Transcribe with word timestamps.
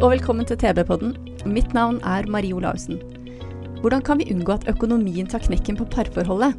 Og 0.00 0.14
velkommen 0.14 0.46
til 0.48 0.56
TB-podden. 0.56 1.10
Mitt 1.52 1.74
navn 1.76 1.98
er 2.08 2.24
Marie 2.32 2.54
Olaussen. 2.56 2.96
Hvordan 3.82 4.00
kan 4.04 4.20
vi 4.20 4.30
unngå 4.32 4.54
at 4.54 4.64
økonomien 4.70 5.26
tar 5.28 5.42
knekken 5.44 5.76
på 5.76 5.84
parforholdet? 5.92 6.54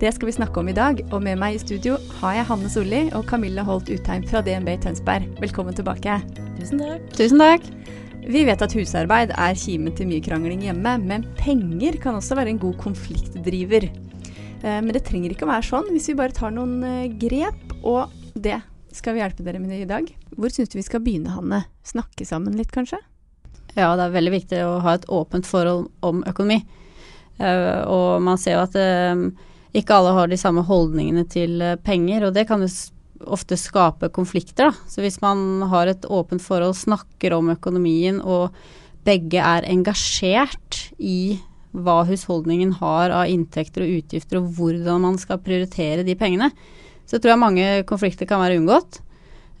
Det 0.00 0.14
skal 0.14 0.30
vi 0.30 0.32
snakke 0.32 0.60
om 0.60 0.70
i 0.72 0.74
dag, 0.76 1.02
og 1.12 1.20
med 1.24 1.36
meg 1.40 1.58
i 1.58 1.60
studio 1.60 1.98
har 2.22 2.38
jeg 2.38 2.46
Hanne 2.48 2.70
Solli 2.72 3.02
og 3.16 3.26
Camilla 3.28 3.64
Holt 3.68 3.90
Utheim 3.92 4.24
fra 4.28 4.40
DNB 4.44 4.70
i 4.72 4.78
Tønsberg. 4.80 5.26
Velkommen 5.44 5.76
tilbake. 5.76 6.16
Tusen 6.56 6.80
takk. 6.80 7.10
Tusen 7.18 7.42
takk. 7.44 7.68
Vi 8.32 8.46
vet 8.48 8.64
at 8.64 8.76
husarbeid 8.76 9.34
er 9.36 9.60
kimen 9.60 9.92
til 9.96 10.08
mye 10.08 10.24
krangling 10.24 10.64
hjemme, 10.64 10.96
men 11.04 11.26
penger 11.36 12.00
kan 12.00 12.16
også 12.16 12.38
være 12.40 12.54
en 12.54 12.62
god 12.64 12.78
konfliktdriver. 12.80 13.90
Eh, 14.64 14.80
Men 14.80 14.88
det 14.96 15.04
trenger 15.04 15.36
ikke 15.36 15.44
å 15.44 15.52
være 15.52 15.68
sånn 15.68 15.92
hvis 15.92 16.08
vi 16.08 16.16
bare 16.16 16.32
tar 16.32 16.56
noen 16.56 16.80
eh, 16.80 17.12
grep, 17.12 17.76
og 17.84 18.08
det 18.32 18.56
skal 18.96 19.16
vi 19.16 19.22
hjelpe 19.22 19.44
dere 19.46 19.60
med 19.62 19.72
det 19.72 19.82
i 19.84 19.88
dag. 19.88 20.08
Hvor 20.36 20.52
syns 20.52 20.72
du 20.72 20.78
vi 20.78 20.86
skal 20.86 21.02
begynne, 21.04 21.34
Hanne? 21.34 21.64
Snakke 21.86 22.26
sammen 22.28 22.56
litt, 22.58 22.72
kanskje? 22.74 22.98
Ja, 23.76 23.92
det 23.96 24.06
er 24.06 24.16
veldig 24.16 24.32
viktig 24.32 24.60
å 24.64 24.78
ha 24.84 24.96
et 24.96 25.06
åpent 25.12 25.48
forhold 25.48 25.90
om 26.06 26.22
økonomi. 26.28 26.62
Eh, 27.36 27.80
og 27.92 28.22
man 28.24 28.40
ser 28.40 28.56
jo 28.56 28.64
at 28.64 28.76
eh, 28.80 29.26
ikke 29.76 29.98
alle 29.98 30.14
har 30.16 30.30
de 30.30 30.38
samme 30.40 30.64
holdningene 30.64 31.26
til 31.28 31.60
eh, 31.60 31.76
penger, 31.84 32.28
og 32.28 32.36
det 32.36 32.46
kan 32.48 32.64
jo 32.64 32.70
ofte 33.32 33.58
skape 33.60 34.08
konflikter. 34.14 34.70
Da. 34.70 34.88
Så 34.88 35.04
hvis 35.04 35.20
man 35.24 35.66
har 35.70 35.90
et 35.90 36.08
åpent 36.08 36.42
forhold, 36.42 36.76
snakker 36.78 37.36
om 37.36 37.52
økonomien, 37.52 38.22
og 38.24 38.56
begge 39.06 39.42
er 39.42 39.68
engasjert 39.68 40.86
i 40.98 41.38
hva 41.76 42.00
husholdningen 42.08 42.78
har 42.80 43.12
av 43.12 43.28
inntekter 43.28 43.84
og 43.84 44.00
utgifter, 44.00 44.40
og 44.40 44.56
hvordan 44.56 45.04
man 45.04 45.20
skal 45.20 45.42
prioritere 45.44 46.06
de 46.06 46.16
pengene, 46.18 46.50
så 47.06 47.18
tror 47.18 47.32
jeg 47.32 47.42
mange 47.42 47.66
konflikter 47.88 48.28
kan 48.28 48.42
være 48.42 48.58
unngått. 48.60 49.00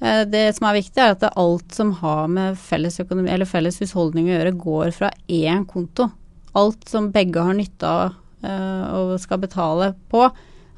Eh, 0.00 0.24
Det 0.24 0.54
som 0.56 0.68
er 0.68 0.80
viktig, 0.80 0.98
er 0.98 1.14
at 1.14 1.24
alt 1.36 1.72
som 1.74 1.92
har 2.02 2.28
med 2.28 2.58
felles, 2.58 2.98
økonomi, 3.00 3.30
eller 3.30 3.48
felles 3.48 3.78
husholdning 3.80 4.28
å 4.28 4.34
gjøre, 4.36 4.58
går 4.60 4.92
fra 4.92 5.10
én 5.28 5.64
konto. 5.66 6.10
Alt 6.54 6.88
som 6.88 7.10
begge 7.12 7.42
har 7.42 7.54
nytte 7.56 7.86
av 7.86 8.14
eh, 8.42 8.84
og 8.96 9.16
skal 9.20 9.40
betale 9.40 9.94
på, 10.10 10.28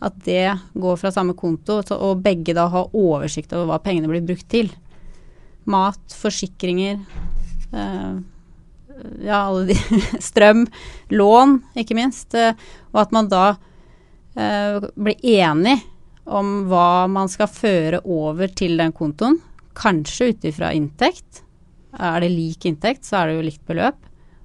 at 0.01 0.15
det 0.25 0.53
går 0.79 0.97
fra 0.97 1.11
samme 1.11 1.35
konto, 1.35 1.81
og 1.91 2.23
begge 2.23 2.55
da 2.55 2.69
har 2.71 2.95
oversikt 2.95 3.53
over 3.53 3.73
hva 3.73 3.83
pengene 3.83 4.11
blir 4.11 4.23
brukt 4.23 4.47
til. 4.49 4.71
Mat, 5.67 6.01
forsikringer, 6.15 7.01
eh, 7.73 8.19
ja, 9.27 9.41
alle 9.41 9.67
de 9.73 9.77
Strøm, 10.29 10.67
lån, 11.11 11.63
ikke 11.79 11.97
minst. 11.99 12.35
og 12.35 13.01
at 13.01 13.13
man 13.15 13.29
da 13.31 13.57
blir 14.39 15.19
enig 15.27 15.81
om 16.29 16.67
hva 16.69 17.07
man 17.11 17.31
skal 17.33 17.49
føre 17.51 18.03
over 18.05 18.51
til 18.53 18.77
den 18.81 18.93
kontoen. 18.97 19.39
Kanskje 19.79 20.33
ut 20.33 20.49
ifra 20.49 20.73
inntekt. 20.77 21.43
Er 21.99 22.21
det 22.23 22.31
lik 22.33 22.67
inntekt, 22.69 23.07
så 23.09 23.23
er 23.23 23.31
det 23.31 23.39
jo 23.39 23.47
likt 23.47 23.65
beløp. 23.69 23.99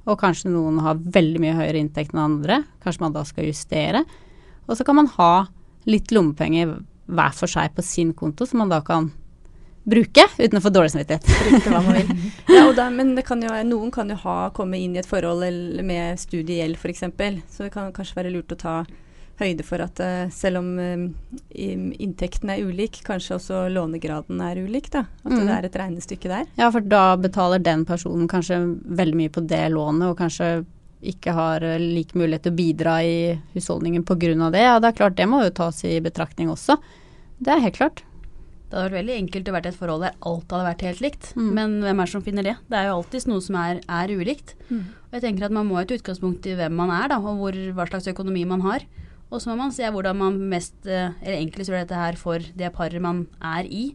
Og 0.08 0.20
kanskje 0.20 0.52
noen 0.52 0.82
har 0.84 1.00
veldig 1.00 1.42
mye 1.44 1.58
høyere 1.58 1.80
inntekt 1.80 2.16
enn 2.16 2.24
andre. 2.24 2.62
Kanskje 2.84 3.06
man 3.06 3.16
da 3.16 3.24
skal 3.28 3.48
justere. 3.48 4.04
Og 4.68 4.78
så 4.80 4.88
kan 4.88 5.00
man 5.00 5.12
ha 5.18 5.34
litt 5.90 6.12
lommepenger 6.16 6.78
hver 7.12 7.36
for 7.36 7.52
seg 7.52 7.76
på 7.76 7.84
sin 7.84 8.14
konto, 8.16 8.48
som 8.48 8.64
man 8.64 8.72
da 8.72 8.80
kan 8.86 9.12
bruke 9.84 10.24
uten 10.38 10.60
å 10.60 10.64
få 10.64 10.72
dårlig 10.72 10.94
samvittighet. 10.94 11.28
Ja, 12.54 12.68
da, 12.76 12.88
men 12.94 13.16
det 13.18 13.26
kan 13.28 13.42
jo, 13.44 13.52
noen 13.68 13.92
kan 13.92 14.12
jo 14.12 14.16
ha, 14.24 14.52
komme 14.56 14.80
inn 14.80 14.96
i 14.96 15.02
et 15.02 15.10
forhold 15.10 15.82
med 15.84 16.20
studiegjeld 16.22 16.78
f.eks. 16.80 17.04
Så 17.52 17.66
det 17.66 17.74
kan 17.74 17.92
kanskje 17.96 18.20
være 18.20 18.32
lurt 18.32 18.54
å 18.56 18.60
ta 18.60 18.76
høyde 19.40 19.64
for 19.66 19.82
at 19.82 20.00
eh, 20.00 20.30
selv 20.30 20.60
om 20.62 20.68
eh, 20.80 21.08
inntekten 21.58 22.52
er 22.54 22.62
ulik, 22.68 23.00
kanskje 23.08 23.38
også 23.40 23.64
lånegraden 23.74 24.42
er 24.46 24.62
ulik. 24.64 24.90
da. 24.94 25.06
At 25.26 25.32
Mm. 25.32 25.40
det 25.48 25.50
er 25.58 25.66
et 25.66 25.80
regnestykke 25.82 26.30
der. 26.30 26.46
Ja, 26.58 26.70
for 26.72 26.82
da 26.82 27.16
betaler 27.18 27.60
den 27.64 27.86
personen 27.86 28.28
kanskje 28.28 28.80
veldig 28.86 29.16
mye 29.16 29.30
på 29.30 29.46
det 29.48 29.72
lånet, 29.72 30.10
og 30.10 30.18
kanskje 30.18 30.66
ikke 31.04 31.34
har 31.34 31.64
eh, 31.64 31.78
lik 31.80 32.14
mulighet 32.14 32.44
til 32.44 32.54
å 32.54 32.56
bidra 32.56 33.04
i 33.04 33.40
husholdningen 33.56 34.04
pga. 34.06 34.52
det. 34.52 34.60
Ja, 34.62 34.80
det 34.80 34.88
er 34.94 34.98
klart 35.02 35.16
det 35.16 35.28
må 35.28 35.44
jo 35.44 35.50
tas 35.52 35.84
i 35.84 36.00
betraktning 36.00 36.50
også. 36.50 36.78
Det 37.42 37.52
er 37.52 37.60
helt 37.60 37.76
klart. 37.76 38.04
Det 38.70 38.80
hadde 38.80 38.90
vært 38.90 39.06
veldig 39.06 39.18
enkelt 39.22 39.50
å 39.50 39.52
være 39.54 39.66
i 39.66 39.70
et 39.70 39.76
forhold 39.78 40.02
der 40.02 40.14
alt 40.26 40.50
hadde 40.50 40.66
vært 40.66 40.82
helt 40.82 41.02
likt. 41.02 41.34
Mm. 41.36 41.54
Men 41.54 41.82
hvem 41.82 42.00
er 42.00 42.06
det 42.06 42.12
som 42.12 42.22
finner 42.24 42.44
det? 42.44 42.56
Det 42.70 42.78
er 42.80 42.88
jo 42.88 42.96
alltid 42.98 43.28
noe 43.28 43.42
som 43.42 43.56
er, 43.56 43.82
er 43.88 44.08
ulikt. 44.18 44.56
Og 44.72 45.12
jeg 45.14 45.22
tenker 45.22 45.46
at 45.46 45.52
man 45.52 45.68
må 45.68 45.76
ha 45.76 45.82
et 45.84 45.92
utgangspunkt 45.94 46.46
i 46.50 46.56
hvem 46.56 46.74
man 46.74 46.90
er, 46.90 47.08
da, 47.10 47.18
og 47.20 47.38
hvor, 47.38 47.54
hva 47.54 47.86
slags 47.90 48.08
økonomi 48.10 48.46
man 48.50 48.62
har. 48.66 48.82
Og 49.34 49.42
så 49.42 49.50
må 49.50 49.58
man 49.64 49.74
se 49.74 49.88
hvordan 49.90 50.20
man 50.20 50.36
mest, 50.52 50.76
eh, 50.86 51.16
eller 51.24 51.40
enklest 51.42 51.72
gjør 51.72 51.82
dette 51.82 51.98
her 51.98 52.18
for 52.20 52.44
det 52.54 52.70
paret 52.76 53.02
man 53.02 53.26
er 53.42 53.66
i. 53.66 53.88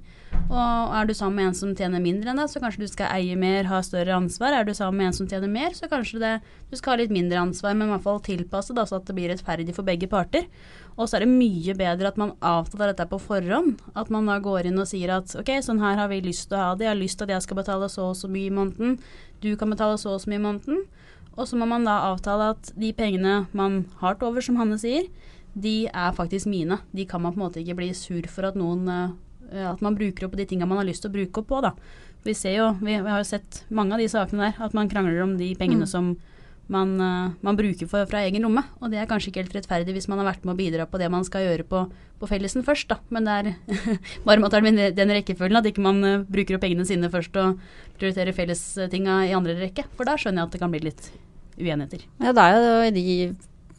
Og 0.48 0.94
er 0.96 1.06
du 1.08 1.12
sammen 1.16 1.36
med 1.38 1.50
en 1.50 1.56
som 1.56 1.74
tjener 1.76 2.02
mindre 2.02 2.32
enn 2.32 2.40
deg, 2.40 2.48
så 2.50 2.60
kanskje 2.62 2.82
du 2.82 2.90
skal 2.90 3.12
eie 3.14 3.36
mer, 3.38 3.68
ha 3.68 3.78
større 3.84 4.16
ansvar. 4.16 4.56
Er 4.56 4.66
du 4.66 4.72
sammen 4.76 5.00
med 5.00 5.10
en 5.10 5.16
som 5.16 5.28
tjener 5.30 5.50
mer, 5.52 5.76
så 5.76 5.88
kanskje 5.90 6.20
det, 6.22 6.32
du 6.72 6.76
skal 6.78 6.94
ha 6.94 7.00
litt 7.02 7.14
mindre 7.14 7.40
ansvar, 7.40 7.76
men 7.76 7.88
i 7.88 7.94
hvert 7.94 8.04
fall 8.06 8.20
tilpasse 8.24 8.76
da, 8.76 8.86
så 8.88 8.98
at 8.98 9.08
det 9.08 9.16
blir 9.16 9.30
rettferdig 9.32 9.76
for 9.76 9.88
begge 9.88 10.08
parter. 10.10 10.48
Og 10.96 11.06
så 11.06 11.18
er 11.18 11.26
det 11.26 11.30
mye 11.30 11.76
bedre 11.78 12.10
at 12.10 12.20
man 12.20 12.34
avtaler 12.44 12.92
dette 12.92 13.06
på 13.10 13.20
forhånd. 13.22 13.82
At 13.94 14.10
man 14.10 14.26
da 14.28 14.40
går 14.42 14.70
inn 14.70 14.80
og 14.82 14.88
sier 14.90 15.14
at 15.20 15.36
ok, 15.38 15.52
sånn 15.64 15.82
her 15.84 16.00
har 16.00 16.10
vi 16.10 16.22
lyst 16.24 16.48
til 16.48 16.58
å 16.58 16.64
ha 16.64 16.70
det. 16.74 16.88
Jeg 16.88 16.94
har 16.94 17.02
lyst 17.02 17.20
til 17.20 17.28
at 17.28 17.36
jeg 17.36 17.46
skal 17.46 17.60
betale 17.60 17.90
så 17.92 18.10
og 18.10 18.18
så 18.18 18.30
mye 18.32 18.50
i 18.50 18.54
måneden. 18.54 18.96
Du 19.44 19.52
kan 19.60 19.70
betale 19.70 20.00
så 20.00 20.16
og 20.16 20.24
så 20.24 20.32
mye 20.32 20.42
i 20.42 20.46
måneden. 20.48 20.82
Og 21.38 21.46
så 21.46 21.58
må 21.58 21.68
man 21.70 21.86
da 21.86 22.00
avtale 22.10 22.50
at 22.56 22.72
de 22.74 22.90
pengene 22.96 23.44
man 23.56 23.84
har 24.00 24.18
til 24.18 24.28
over, 24.28 24.42
som 24.42 24.58
Hanne 24.58 24.78
sier, 24.80 25.06
de 25.54 25.86
er 25.86 26.16
faktisk 26.16 26.50
mine. 26.50 26.80
De 26.94 27.06
kan 27.08 27.22
man 27.22 27.34
på 27.34 27.40
en 27.40 27.44
måte 27.46 27.62
ikke 27.62 27.78
bli 27.78 27.92
sur 27.96 28.26
for 28.30 28.50
at 28.50 28.58
noen 28.58 28.90
eh, 28.90 29.16
At 29.64 29.80
man 29.80 29.96
bruker 29.96 30.26
opp 30.26 30.34
de 30.36 30.44
tinga 30.44 30.66
man 30.68 30.76
har 30.82 30.84
lyst 30.84 31.00
til 31.00 31.08
å 31.08 31.14
bruke 31.14 31.40
opp 31.40 31.46
på, 31.48 31.60
da. 31.64 31.70
Vi 32.26 32.34
ser 32.36 32.58
jo, 32.58 32.66
vi, 32.82 32.98
vi 33.00 33.08
har 33.08 33.22
jo 33.22 33.28
sett 33.30 33.62
mange 33.72 33.94
av 33.96 34.02
de 34.02 34.08
sakene 34.12 34.50
der, 34.50 34.58
at 34.60 34.74
man 34.76 34.90
krangler 34.90 35.22
om 35.24 35.38
de 35.38 35.54
pengene 35.56 35.86
som 35.88 36.10
man, 36.72 37.00
eh, 37.00 37.30
man 37.40 37.56
bruker 37.56 37.88
for, 37.88 38.06
fra 38.08 38.22
egen 38.26 38.44
lomme. 38.44 38.62
Og 38.80 38.92
det 38.92 39.00
er 39.00 39.08
kanskje 39.10 39.32
ikke 39.32 39.44
helt 39.44 39.56
rettferdig 39.58 39.96
hvis 39.96 40.08
man 40.10 40.20
har 40.22 40.30
vært 40.30 40.44
med 40.46 40.54
å 40.54 40.58
bidra 40.58 40.86
på 40.88 41.00
det 41.00 41.10
man 41.12 41.26
skal 41.26 41.46
gjøre 41.46 41.66
på, 41.68 41.84
på 42.20 42.30
fellesen 42.30 42.64
først, 42.66 42.90
da. 42.92 43.00
Men 43.14 43.28
det 43.28 43.36
er 43.38 43.50
bare 44.28 44.42
med 44.42 44.50
at 44.52 44.68
det 44.78 44.90
den 44.98 45.14
rekkefølgen, 45.16 45.60
at 45.60 45.68
ikke 45.70 45.84
man 45.84 46.02
eh, 46.04 46.24
bruker 46.28 46.58
opp 46.58 46.66
pengene 46.66 46.86
sine 46.88 47.10
først 47.12 47.36
og 47.40 47.60
prioriterer 47.98 48.36
fellestinga 48.36 49.22
i 49.28 49.36
andre 49.36 49.58
rekke. 49.62 49.88
For 49.96 50.08
da 50.08 50.18
skjønner 50.20 50.44
jeg 50.44 50.50
at 50.50 50.56
det 50.56 50.64
kan 50.64 50.74
bli 50.74 50.84
litt 50.86 51.12
uenigheter. 51.58 52.04
Ja, 52.22 52.34
det 52.36 52.44
er 52.44 52.58
jo 52.62 52.74
i 52.86 52.94
de 52.94 53.06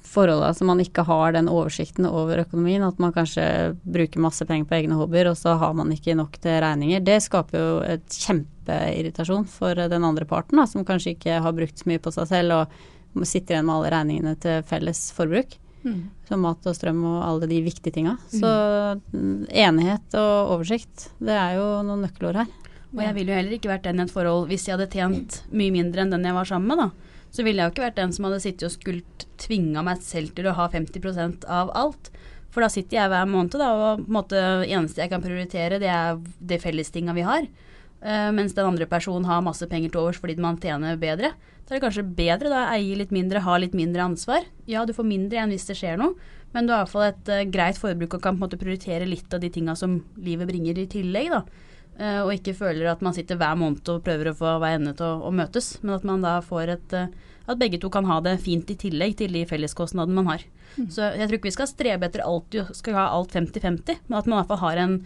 forholda 0.09 0.53
som 0.57 0.69
man 0.71 0.81
ikke 0.81 1.03
har 1.05 1.35
den 1.35 1.49
oversikten 1.51 2.07
over 2.09 2.41
økonomien, 2.41 2.83
at 2.85 2.99
man 3.01 3.13
kanskje 3.13 3.43
bruker 3.83 4.23
masse 4.23 4.45
penger 4.49 4.65
på 4.69 4.79
egne 4.79 4.97
hobbyer, 4.97 5.29
og 5.29 5.37
så 5.37 5.53
har 5.61 5.75
man 5.77 5.91
ikke 5.93 6.17
nok 6.17 6.39
til 6.41 6.57
regninger. 6.63 7.03
Det 7.05 7.19
skaper 7.25 7.59
jo 7.59 7.75
et 7.85 8.19
kjempeirritasjon 8.69 9.47
for 9.49 9.75
den 9.75 10.03
andre 10.03 10.25
parten, 10.25 10.59
da, 10.59 10.67
som 10.67 10.85
kanskje 10.85 11.15
ikke 11.15 11.39
har 11.41 11.53
brukt 11.53 11.79
så 11.79 11.89
mye 11.89 12.01
på 12.01 12.11
seg 12.13 12.29
selv 12.29 12.59
og 12.59 13.25
sitter 13.25 13.57
igjen 13.57 13.67
med 13.67 13.75
alle 13.75 13.91
regningene 13.93 14.35
til 14.39 14.63
felles 14.69 15.09
forbruk. 15.15 15.57
Som 16.27 16.43
mat 16.43 16.65
og 16.67 16.75
strøm 16.75 17.03
og 17.07 17.19
alle 17.23 17.47
de 17.49 17.61
viktige 17.63 17.93
tinga. 17.95 18.17
Så 18.29 18.49
mm, 19.13 19.47
enighet 19.47 20.17
og 20.19 20.55
oversikt, 20.57 21.09
det 21.23 21.33
er 21.33 21.55
jo 21.57 21.67
noen 21.87 22.03
nøkkelord 22.03 22.41
her. 22.41 22.49
Og 22.89 23.03
jeg 23.05 23.15
ville 23.15 23.31
jo 23.31 23.37
heller 23.37 23.55
ikke 23.55 23.69
vært 23.69 23.85
den 23.85 24.01
i 24.01 24.03
et 24.03 24.11
forhold 24.11 24.49
hvis 24.49 24.65
jeg 24.67 24.75
hadde 24.75 24.89
tjent 24.91 25.43
mye 25.53 25.73
mindre 25.73 26.03
enn 26.03 26.11
den 26.13 26.25
jeg 26.25 26.35
var 26.35 26.49
sammen 26.49 26.73
med, 26.73 26.83
da. 26.83 27.15
Så 27.29 27.45
ville 27.45 27.61
jeg 27.61 27.69
jo 27.69 27.75
ikke 27.75 27.85
vært 27.85 27.99
den 27.99 28.13
som 28.13 28.25
hadde 28.25 28.41
sittet 28.41 28.65
og 28.65 28.73
skulle 28.73 29.25
tvinga 29.39 29.83
meg 29.85 30.01
selv 30.01 30.33
til 30.35 30.49
å 30.49 30.55
ha 30.57 30.65
50% 30.73 31.45
av 31.45 31.69
alt. 31.77 32.09
For 32.49 32.65
da 32.65 32.69
sitter 32.73 32.97
jeg 32.97 33.11
hver 33.13 33.29
måned, 33.29 33.53
da, 33.61 33.69
og 33.69 34.01
på 34.01 34.09
en 34.09 34.15
måte 34.15 34.39
eneste 34.65 35.03
jeg 35.03 35.11
kan 35.11 35.21
prioritere, 35.21 35.77
det 35.81 35.91
er 35.93 36.17
det 36.17 36.61
fellestinga 36.63 37.13
vi 37.13 37.27
har. 37.27 37.45
Eh, 37.99 38.31
mens 38.31 38.55
den 38.55 38.67
andre 38.67 38.87
personen 38.87 39.27
har 39.27 39.43
masse 39.43 39.67
penger 39.67 39.91
til 39.91 40.05
overs 40.05 40.19
fordi 40.21 40.37
man 40.39 40.59
tjener 40.61 40.99
bedre. 40.99 41.33
Da 41.67 41.75
er 41.75 41.77
det 41.77 41.83
kanskje 41.83 42.05
bedre 42.17 42.51
da 42.51 42.65
å 42.65 42.75
eie 42.77 42.97
litt 42.97 43.11
mindre, 43.13 43.43
ha 43.43 43.57
litt 43.59 43.75
mindre 43.77 44.05
ansvar. 44.07 44.47
Ja, 44.69 44.85
du 44.87 44.95
får 44.95 45.07
mindre 45.07 45.37
igjen 45.37 45.51
hvis 45.53 45.67
det 45.69 45.77
skjer 45.77 45.99
noe, 45.99 46.15
men 46.55 46.65
du 46.65 46.73
har 46.73 46.85
iallfall 46.85 47.09
et 47.11 47.29
uh, 47.29 47.43
greit 47.51 47.77
forbruk 47.77 48.15
og 48.17 48.23
kan 48.23 48.37
på 48.37 48.41
en 48.41 48.45
måte 48.47 48.57
prioritere 48.57 49.05
litt 49.05 49.33
av 49.35 49.43
de 49.43 49.51
tinga 49.53 49.75
som 49.77 49.99
livet 50.17 50.49
bringer 50.49 50.79
i 50.81 50.87
tillegg, 50.89 51.29
da. 51.35 51.43
Uh, 51.99 52.21
og 52.23 52.31
ikke 52.33 52.55
føler 52.57 52.87
at 52.89 53.03
man 53.05 53.13
sitter 53.13 53.37
hver 53.37 53.59
måned 53.59 53.91
og 53.91 54.01
prøver 54.05 54.31
å 54.31 54.37
få 54.39 54.55
hver 54.63 54.79
ende 54.79 54.95
til 54.97 55.05
å, 55.05 55.27
å 55.27 55.33
møtes, 55.35 55.75
men 55.83 55.97
at 55.99 56.07
man 56.07 56.23
da 56.25 56.39
får 56.41 56.73
et 56.73 56.95
uh, 56.97 57.11
at 57.49 57.57
begge 57.57 57.79
to 57.81 57.89
kan 57.91 58.05
ha 58.05 58.19
det 58.21 58.37
fint 58.43 58.69
i 58.69 58.77
tillegg 58.77 59.15
til 59.19 59.33
de 59.33 59.41
felleskostnadene 59.49 60.21
man 60.21 60.29
har. 60.29 60.43
Mm. 60.77 60.89
Så 60.93 61.07
jeg 61.17 61.25
tror 61.25 61.39
ikke 61.39 61.49
vi 61.49 61.55
skal 61.55 61.69
strebe 61.71 62.09
etter 62.09 62.21
alt, 62.25 62.57
skal 62.77 62.97
ha 62.97 63.07
alt 63.15 63.33
50-50, 63.33 64.03
men 64.07 64.19
at 64.19 64.29
man 64.29 64.37
i 64.37 64.39
hvert 64.41 64.51
fall 64.51 64.63
har 64.67 64.81
en 64.83 64.99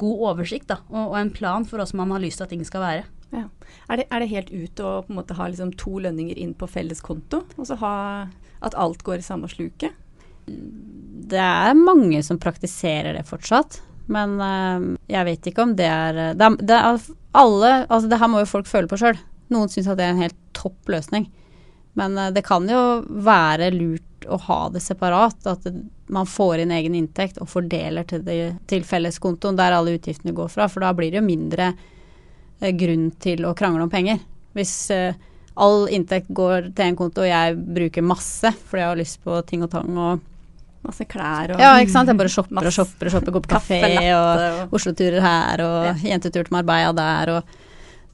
god 0.00 0.22
oversikt 0.32 0.70
da, 0.70 0.80
og, 0.88 1.12
og, 1.12 1.16
en 1.20 1.30
plan 1.30 1.66
for 1.68 1.78
hvordan 1.78 2.00
man 2.00 2.16
har 2.16 2.22
lyst 2.24 2.40
til 2.40 2.46
at 2.48 2.52
ting 2.54 2.64
skal 2.66 2.82
være. 2.82 3.04
Ja. 3.30 3.44
Er, 3.88 4.00
det, 4.00 4.06
er, 4.08 4.22
det, 4.22 4.30
helt 4.32 4.50
ut 4.50 4.80
å 4.80 4.92
på 5.04 5.12
en 5.12 5.18
måte 5.20 5.36
ha 5.36 5.48
liksom 5.50 5.74
to 5.78 5.98
lønninger 6.00 6.38
inn 6.40 6.54
på 6.56 6.68
felles 6.70 7.02
konto, 7.04 7.42
og 7.56 7.68
så 7.68 7.76
ha 7.82 7.94
at 8.64 8.76
alt 8.80 9.04
går 9.06 9.20
i 9.20 9.26
samme 9.26 9.50
sluket? 9.52 9.94
Det 10.48 11.42
er 11.44 11.76
mange 11.76 12.22
som 12.24 12.40
praktiserer 12.40 13.12
det 13.14 13.26
fortsatt. 13.28 13.82
Men 14.08 14.38
øh, 14.40 14.84
jeg 15.12 15.28
vet 15.28 15.50
ikke 15.50 15.66
om 15.66 15.74
det 15.76 15.84
er 15.84 16.16
Det, 16.32 16.46
er, 16.46 16.54
det 16.64 16.76
er 16.76 17.00
alle 17.36 17.72
Altså, 17.90 18.08
det 18.08 18.16
her 18.16 18.30
må 18.32 18.40
jo 18.40 18.48
folk 18.48 18.70
føle 18.70 18.88
på 18.88 18.96
sjøl. 19.00 19.18
Noen 19.52 19.68
syns 19.68 19.90
at 19.92 20.00
det 20.00 20.06
er 20.06 20.14
en 20.14 20.24
helt 20.24 20.38
topp 20.56 20.88
løsning. 20.88 21.28
Men 21.98 22.16
øh, 22.16 22.32
det 22.32 22.46
kan 22.46 22.64
jo 22.70 23.02
være 23.04 23.68
lurt 23.76 24.28
å 24.28 24.40
ha 24.48 24.60
det 24.72 24.82
separat. 24.84 25.44
At 25.44 25.68
det, 25.68 25.84
man 26.14 26.28
får 26.28 26.64
inn 26.64 26.74
egen 26.74 26.96
inntekt 26.98 27.40
og 27.42 27.50
fordeler 27.50 28.06
til, 28.08 28.24
det, 28.26 28.38
til 28.70 28.84
felleskontoen 28.86 29.58
der 29.58 29.76
alle 29.76 29.96
utgiftene 29.98 30.34
går 30.36 30.50
fra. 30.52 30.68
For 30.72 30.84
da 30.84 30.92
blir 30.96 31.12
det 31.12 31.20
jo 31.20 31.26
mindre 31.26 31.72
uh, 31.74 32.70
grunn 32.78 33.10
til 33.22 33.46
å 33.48 33.54
krangle 33.58 33.86
om 33.86 33.92
penger. 33.92 34.22
Hvis 34.56 34.74
all 35.58 35.88
inntekt 35.92 36.30
går 36.34 36.70
til 36.72 36.86
en 36.86 36.98
konto 36.98 37.24
og 37.24 37.28
jeg 37.28 37.54
bruker 37.58 38.04
masse 38.06 38.50
fordi 38.68 38.82
jeg 38.82 38.90
har 38.92 38.98
lyst 39.00 39.20
på 39.26 39.38
ting 39.46 39.64
og 39.66 39.72
tang 39.74 39.94
og 39.98 40.26
Masse 40.86 41.04
klær 41.10 41.54
og 41.54 41.62
Ja, 41.62 41.72
ikke 41.82 41.90
sant. 41.90 42.10
Jeg 42.10 42.18
bare 42.18 42.30
shopper 42.32 42.68
og 42.70 42.74
shopper 42.74 43.08
og 43.08 43.14
shopper, 43.14 43.34
går 43.34 43.44
på 43.44 43.50
kafé 43.50 43.80
og, 44.14 44.42
og 44.70 44.76
Oslo-turer 44.78 45.24
her 45.24 45.62
og 45.64 45.78
ja. 45.88 45.94
jentetur 46.12 46.46
til 46.46 46.54
Marbella 46.54 46.92
der 46.96 47.32
og 47.34 47.56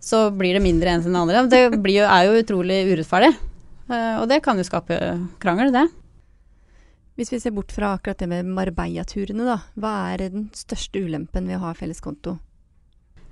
Så 0.04 0.26
blir 0.36 0.56
det 0.56 0.64
mindre 0.64 0.92
en 0.92 1.00
enn 1.00 1.06
den 1.06 1.16
andre. 1.16 1.44
Det 1.48 1.60
jo, 1.92 2.04
er 2.04 2.26
jo 2.26 2.40
utrolig 2.40 2.80
urettferdig. 2.90 3.30
Uh, 3.88 4.22
og 4.22 4.26
det 4.28 4.42
kan 4.44 4.58
jo 4.60 4.64
skape 4.66 4.98
krangel, 5.40 5.72
det. 5.72 5.86
Hvis 7.14 7.30
vi 7.30 7.38
ser 7.38 7.54
bort 7.54 7.70
fra 7.70 7.92
akkurat 7.94 8.18
det 8.18 8.26
med 8.30 8.48
Marbella-turene, 8.56 9.44
da. 9.46 9.60
Hva 9.78 9.92
er 10.14 10.24
den 10.32 10.48
største 10.56 10.98
ulempen 11.04 11.46
ved 11.46 11.60
å 11.60 11.68
ha 11.68 11.74
felleskonto? 11.78 12.40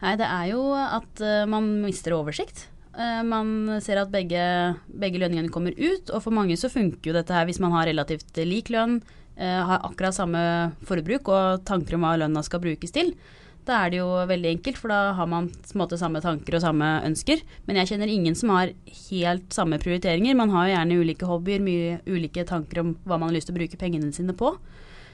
Nei, 0.02 0.14
det 0.18 0.28
er 0.28 0.52
jo 0.52 0.62
at 0.74 1.22
uh, 1.22 1.42
man 1.50 1.66
mister 1.82 2.14
oversikt. 2.14 2.68
Uh, 2.94 3.22
man 3.26 3.80
ser 3.82 3.98
at 3.98 4.12
begge, 4.12 4.42
begge, 4.86 5.18
lønningene 5.22 5.50
kommer 5.50 5.74
ut, 5.74 6.10
og 6.10 6.22
for 6.22 6.34
mange 6.34 6.58
så 6.58 6.70
funker 6.70 7.10
jo 7.10 7.16
dette 7.16 7.34
her 7.34 7.48
hvis 7.48 7.58
man 7.62 7.74
har 7.74 7.88
relativt 7.90 8.38
lik 8.46 8.70
lønn, 8.74 9.00
uh, 9.38 9.60
har 9.66 9.82
akkurat 9.88 10.14
samme 10.14 10.42
forbruk 10.86 11.30
og 11.34 11.66
tanker 11.66 11.98
om 11.98 12.06
hva 12.06 12.16
lønna 12.22 12.42
skal 12.46 12.62
brukes 12.62 12.94
til. 12.94 13.16
Da 13.68 13.84
er 13.84 13.92
det 13.92 14.00
jo 14.00 14.08
veldig 14.26 14.50
enkelt, 14.56 14.78
for 14.80 14.90
da 14.90 15.12
har 15.14 15.28
man 15.30 15.46
måte, 15.78 15.98
samme 16.00 16.22
tanker 16.24 16.56
og 16.58 16.64
samme 16.64 16.88
ønsker. 17.06 17.44
Men 17.68 17.78
jeg 17.78 17.92
kjenner 17.92 18.10
ingen 18.10 18.34
som 18.38 18.50
har 18.54 18.72
helt 19.04 19.54
samme 19.54 19.78
prioriteringer. 19.82 20.38
Man 20.38 20.50
har 20.50 20.66
jo 20.66 20.74
gjerne 20.74 20.98
ulike 21.04 21.28
hobbyer, 21.30 21.62
mye 21.62 22.00
ulike 22.10 22.46
tanker 22.48 22.82
om 22.82 22.96
hva 23.06 23.20
man 23.20 23.30
har 23.30 23.38
lyst 23.38 23.50
til 23.50 23.54
å 23.54 23.60
bruke 23.60 23.78
pengene 23.78 24.10
sine 24.14 24.34
på. 24.34 24.56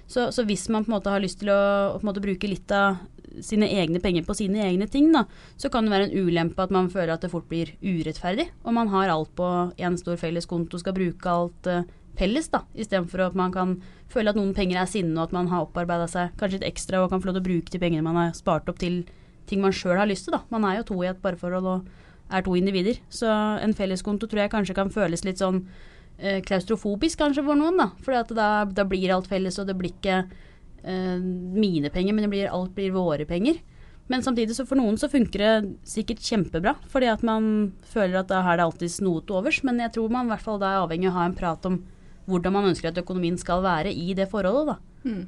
Så, 0.09 0.31
så 0.33 0.47
hvis 0.49 0.65
man 0.73 0.87
på 0.87 0.89
en 0.89 0.97
måte 0.97 1.13
har 1.13 1.21
lyst 1.21 1.43
til 1.43 1.53
å, 1.53 1.61
å 2.01 2.21
bruke 2.25 2.49
litt 2.49 2.73
av 2.73 2.97
sine 3.45 3.69
egne 3.69 4.01
penger 4.01 4.25
på 4.25 4.35
sine 4.39 4.63
egne 4.65 4.89
ting, 4.91 5.11
da, 5.13 5.27
så 5.61 5.69
kan 5.73 5.85
det 5.85 5.93
være 5.93 6.09
en 6.09 6.29
ulempe 6.29 6.65
at 6.65 6.73
man 6.75 6.89
føler 6.93 7.13
at 7.15 7.25
det 7.25 7.33
fort 7.33 7.49
blir 7.51 7.75
urettferdig. 7.85 8.49
Og 8.65 8.75
man 8.75 8.89
har 8.93 9.13
alt 9.13 9.35
på 9.37 9.49
én 9.77 9.99
stor 10.01 10.17
felles 10.21 10.49
konto, 10.49 10.81
skal 10.81 10.97
bruke 10.97 11.29
alt 11.33 11.69
uh, 11.69 11.85
felles, 12.19 12.51
da, 12.53 12.65
istedenfor 12.75 13.29
at 13.29 13.39
man 13.39 13.55
kan 13.55 13.77
føle 14.13 14.33
at 14.33 14.39
noen 14.39 14.55
penger 14.57 14.83
er 14.83 14.91
sinne, 14.91 15.15
og 15.17 15.29
at 15.29 15.37
man 15.37 15.51
har 15.53 15.67
opparbeida 15.67 16.09
seg 16.11 16.35
kanskje 16.41 16.59
litt 16.59 16.69
ekstra 16.73 17.03
og 17.03 17.13
kan 17.13 17.23
få 17.23 17.31
lov 17.31 17.39
til 17.39 17.45
å 17.45 17.49
bruke 17.49 17.75
de 17.75 17.81
pengene 17.83 18.07
man 18.07 18.19
har 18.19 18.35
spart 18.37 18.69
opp 18.71 18.81
til 18.83 19.03
ting 19.49 19.63
man 19.65 19.75
sjøl 19.75 19.97
har 19.99 20.09
lyst 20.09 20.29
til, 20.29 20.37
da. 20.37 20.43
Man 20.53 20.67
er 20.69 20.81
jo 20.81 20.89
to 20.91 20.99
i 21.03 21.09
et 21.11 21.23
parforhold 21.23 21.71
og 21.71 21.87
er 22.29 22.45
to 22.45 22.57
individer. 22.59 22.99
Så 23.13 23.29
en 23.29 23.75
felleskonto 23.77 24.29
tror 24.29 24.45
jeg 24.45 24.53
kanskje 24.53 24.77
kan 24.77 24.93
føles 24.93 25.25
litt 25.25 25.41
sånn 25.41 25.63
eh, 26.19 26.43
klaustrofobisk 26.45 27.23
kanskje 27.23 27.47
for 27.47 27.59
noen, 27.59 27.81
da. 27.81 27.89
For 28.05 28.35
da, 28.37 28.51
da, 28.69 28.87
blir 28.89 29.15
alt 29.15 29.31
felles, 29.31 29.59
og 29.61 29.71
det 29.71 29.79
blir 29.79 29.95
ikke 29.95 30.21
eh, 30.21 31.17
mine 31.19 31.93
penger, 31.95 32.17
men 32.17 32.31
blir, 32.33 32.51
alt 32.53 32.75
blir 32.77 32.95
våre 32.97 33.29
penger. 33.29 33.61
Men 34.09 34.25
samtidig 34.25 34.57
så 34.57 34.65
for 34.65 34.81
noen 34.81 34.97
så 35.01 35.11
funker 35.13 35.43
det 35.43 35.55
sikkert 35.89 36.25
kjempebra, 36.25 36.75
fordi 36.89 37.11
at 37.13 37.25
man 37.27 37.75
føler 37.93 38.23
at 38.23 38.31
da 38.31 38.41
er 38.41 38.57
det 38.57 38.65
alltid 38.65 39.01
noe 39.05 39.21
til 39.21 39.37
overs. 39.37 39.61
Men 39.69 39.83
jeg 39.85 39.93
tror 39.97 40.13
man 40.13 40.29
i 40.29 40.33
hvert 40.33 40.45
fall 40.45 40.61
da 40.61 40.73
er 40.73 40.85
avhengig 40.85 41.11
av 41.11 41.17
å 41.17 41.19
ha 41.19 41.27
en 41.29 41.37
prat 41.37 41.69
om 41.69 41.83
hvordan 42.29 42.55
man 42.55 42.71
ønsker 42.71 42.91
at 42.91 43.01
økonomien 43.01 43.39
skal 43.41 43.63
være 43.65 43.93
i 43.93 44.15
det 44.17 44.29
forholdet. 44.31 44.75
Da. 44.75 45.09
Mm. 45.09 45.27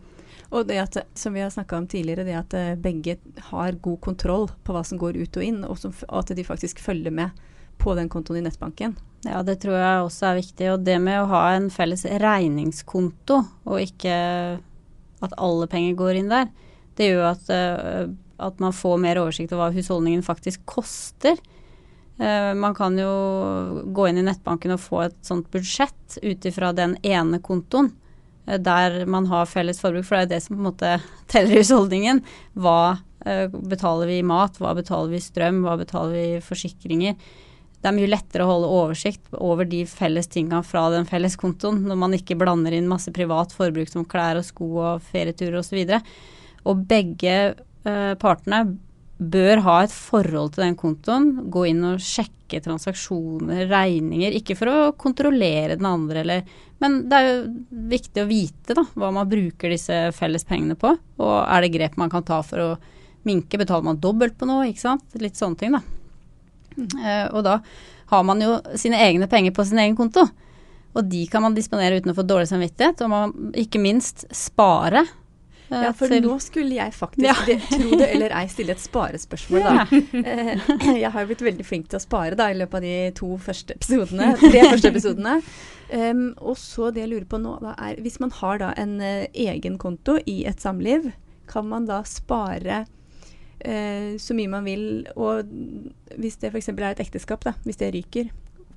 Og 0.50 0.66
det 0.66 0.80
at, 0.82 0.98
som 1.14 1.34
vi 1.34 1.42
har 1.44 1.52
snakka 1.52 1.78
om 1.78 1.86
tidligere, 1.90 2.26
det 2.26 2.38
at 2.38 2.56
eh, 2.58 2.78
begge 2.80 3.16
har 3.50 3.78
god 3.82 4.00
kontroll 4.02 4.48
på 4.66 4.74
hva 4.74 4.82
som 4.86 4.98
går 5.00 5.20
ut 5.20 5.38
og 5.38 5.46
inn, 5.46 5.62
og, 5.66 5.78
som, 5.78 5.94
og 6.08 6.24
at 6.24 6.34
de 6.36 6.46
faktisk 6.46 6.82
følger 6.82 7.14
med 7.14 7.36
på 7.80 7.94
den 7.96 8.10
kontoen 8.12 8.42
i 8.42 8.44
nettbanken. 8.48 8.96
Ja, 9.24 9.42
det 9.44 9.60
tror 9.62 9.76
jeg 9.76 10.02
også 10.04 10.30
er 10.30 10.40
viktig. 10.40 10.66
Og 10.72 10.82
det 10.84 10.96
med 11.02 11.20
å 11.22 11.28
ha 11.30 11.44
en 11.54 11.70
felles 11.72 12.04
regningskonto, 12.04 13.38
og 13.68 13.84
ikke 13.84 14.16
at 15.20 15.36
alle 15.36 15.68
penger 15.70 15.96
går 15.98 16.20
inn 16.20 16.32
der, 16.32 16.50
det 16.98 17.10
gjør 17.12 17.30
at, 17.30 17.50
uh, 17.52 18.10
at 18.40 18.60
man 18.60 18.74
får 18.76 19.00
mer 19.00 19.20
oversikt 19.20 19.52
over 19.54 19.68
hva 19.68 19.76
husholdningen 19.76 20.24
faktisk 20.24 20.64
koster. 20.68 21.40
Uh, 22.20 22.54
man 22.54 22.74
kan 22.74 22.98
jo 23.00 23.10
gå 23.96 24.10
inn 24.10 24.18
i 24.20 24.24
nettbanken 24.26 24.74
og 24.74 24.82
få 24.82 24.98
et 25.06 25.16
sånt 25.24 25.46
budsjett 25.48 26.18
ut 26.20 26.44
ifra 26.44 26.68
den 26.76 26.98
ene 27.00 27.38
kontoen 27.40 27.88
uh, 28.44 28.58
der 28.60 29.06
man 29.08 29.24
har 29.30 29.48
felles 29.48 29.80
forbruk, 29.80 30.04
for 30.04 30.18
det 30.18 30.26
er 30.26 30.32
det 30.34 30.40
som 30.44 30.58
på 30.58 30.60
en 30.60 30.66
måte 30.68 30.90
teller 31.32 31.54
i 31.54 31.62
husholdningen. 31.62 32.20
Hva 32.60 32.98
uh, 33.00 33.46
betaler 33.48 34.10
vi 34.10 34.18
i 34.20 34.26
mat, 34.26 34.60
hva 34.60 34.74
betaler 34.76 35.14
vi 35.14 35.20
i 35.20 35.24
strøm, 35.24 35.62
hva 35.64 35.78
betaler 35.80 36.12
vi 36.18 36.26
i 36.34 36.42
forsikringer. 36.44 37.16
Det 37.80 37.88
er 37.88 37.96
mye 37.96 38.12
lettere 38.12 38.44
å 38.44 38.52
holde 38.52 38.74
oversikt 38.82 39.32
over 39.40 39.64
de 39.64 39.86
felles 39.88 40.28
tinga 40.28 40.60
fra 40.60 40.84
den 40.92 41.08
felles 41.08 41.38
kontoen, 41.40 41.80
når 41.88 42.00
man 42.02 42.18
ikke 42.18 42.36
blander 42.36 42.76
inn 42.76 42.90
masse 42.90 43.08
privat 43.16 43.56
forbruk 43.56 43.88
som 43.88 44.04
klær 44.04 44.42
og 44.42 44.44
sko 44.44 44.68
og 44.76 45.08
ferieturer 45.08 45.62
osv. 45.62 45.80
Og, 45.86 45.96
så 45.96 46.68
og 46.68 46.84
begge 46.84 47.36
partene 48.20 48.58
bør 49.20 49.60
ha 49.66 49.76
et 49.84 49.92
forhold 49.92 50.54
til 50.54 50.64
den 50.64 50.76
kontoen. 50.80 51.30
Gå 51.52 51.66
inn 51.68 51.84
og 51.84 52.00
sjekke 52.02 52.62
transaksjoner, 52.64 53.66
regninger. 53.70 54.34
Ikke 54.38 54.56
for 54.58 54.72
å 54.72 54.92
kontrollere 54.98 55.76
den 55.76 55.88
andre, 55.88 56.24
eller, 56.24 56.56
men 56.80 57.02
det 57.10 57.18
er 57.18 57.28
jo 57.28 57.36
viktig 57.92 58.24
å 58.24 58.30
vite 58.30 58.76
da, 58.78 58.86
hva 58.96 59.12
man 59.14 59.28
bruker 59.30 59.72
disse 59.72 60.02
felles 60.16 60.46
pengene 60.48 60.78
på. 60.80 60.94
Og 61.20 61.36
er 61.44 61.66
det 61.66 61.72
grep 61.76 62.00
man 62.00 62.12
kan 62.12 62.26
ta 62.26 62.40
for 62.46 62.64
å 62.64 62.70
minke? 63.28 63.60
Betaler 63.60 63.90
man 63.90 64.00
dobbelt 64.02 64.38
på 64.40 64.48
noe? 64.48 64.70
ikke 64.70 64.86
sant? 64.86 65.04
Litt 65.20 65.38
sånne 65.40 65.60
ting, 65.60 65.76
da. 65.76 65.84
Mm. 66.78 66.86
Uh, 66.96 67.26
og 67.36 67.42
da 67.44 67.58
har 68.10 68.22
man 68.26 68.40
jo 68.42 68.56
sine 68.80 68.98
egne 69.04 69.28
penger 69.30 69.52
på 69.54 69.66
sin 69.68 69.82
egen 69.82 69.98
konto. 69.98 70.24
Og 70.96 71.06
de 71.06 71.22
kan 71.30 71.44
man 71.44 71.54
disponere 71.54 72.00
uten 72.00 72.10
å 72.10 72.16
få 72.16 72.24
dårlig 72.26 72.48
samvittighet. 72.50 73.04
Og 73.04 73.12
man 73.12 73.52
ikke 73.58 73.82
minst 73.82 74.24
spare 74.34 75.04
ja, 75.70 75.90
for 75.96 76.10
til... 76.10 76.24
nå 76.24 76.36
skulle 76.42 76.74
jeg 76.74 76.94
faktisk, 76.96 77.26
ja. 77.26 77.34
det, 77.46 77.58
tro 77.70 77.98
det 78.00 78.08
eller 78.16 78.34
ei, 78.40 78.44
stille 78.50 78.74
et 78.74 78.82
sparespørsmål, 78.82 79.66
da. 79.66 79.74
Ja. 79.80 80.94
jeg 81.04 81.10
har 81.14 81.24
jo 81.24 81.30
blitt 81.30 81.44
veldig 81.46 81.66
flink 81.66 81.90
til 81.90 82.00
å 82.00 82.02
spare 82.02 82.38
da, 82.38 82.48
i 82.50 82.58
løpet 82.58 82.80
av 82.80 82.86
de 82.86 82.94
to 83.18 83.34
første 83.42 83.76
episodene, 83.78 84.32
tre 84.40 84.64
første 84.72 84.90
episodene. 84.90 85.36
Um, 85.90 86.24
og 86.38 86.54
så 86.58 86.92
det 86.94 87.04
jeg 87.04 87.10
lurer 87.10 87.26
på 87.26 87.40
nå, 87.42 87.56
da 87.64 87.72
er 87.82 87.98
Hvis 87.98 88.20
man 88.22 88.30
har 88.36 88.60
da 88.62 88.68
en 88.78 88.92
uh, 89.02 89.26
egen 89.34 89.74
konto 89.82 90.20
i 90.22 90.44
et 90.46 90.62
samliv, 90.62 91.08
kan 91.50 91.66
man 91.66 91.88
da 91.88 92.04
spare 92.06 92.84
uh, 92.86 94.10
så 94.22 94.36
mye 94.38 94.52
man 94.52 94.66
vil? 94.66 94.84
Og 95.18 95.50
hvis 96.14 96.38
det 96.42 96.52
f.eks. 96.52 96.70
er 96.76 96.92
et 96.92 97.02
ekteskap, 97.02 97.42
da, 97.46 97.56
hvis 97.66 97.80
det 97.82 97.90
ryker, 97.96 98.30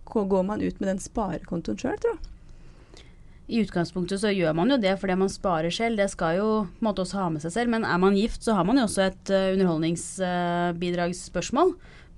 går 0.10 0.46
man 0.46 0.62
ut 0.62 0.80
med 0.82 0.90
den 0.90 1.02
sparekontoen 1.02 1.78
sjøl, 1.82 1.98
tror 2.02 2.18
du? 2.18 2.33
I 3.52 3.60
utgangspunktet 3.60 4.22
så 4.22 4.30
gjør 4.32 4.54
man 4.56 4.70
jo 4.72 4.78
det 4.80 4.94
fordi 5.02 5.16
man 5.20 5.30
sparer 5.32 5.72
selv, 5.74 5.98
det 6.00 6.10
skal 6.14 6.38
jo 6.38 6.46
på 6.64 6.80
en 6.80 6.88
måte 6.88 7.02
også 7.04 7.18
ha 7.20 7.26
med 7.34 7.42
seg 7.44 7.52
selv. 7.58 7.70
Men 7.74 7.84
er 7.84 8.00
man 8.00 8.16
gift, 8.16 8.42
så 8.46 8.52
har 8.56 8.64
man 8.68 8.78
jo 8.80 8.86
også 8.88 9.02
et 9.10 9.26
uh, 9.34 9.54
underholdningsbidragsspørsmål. 9.58 11.70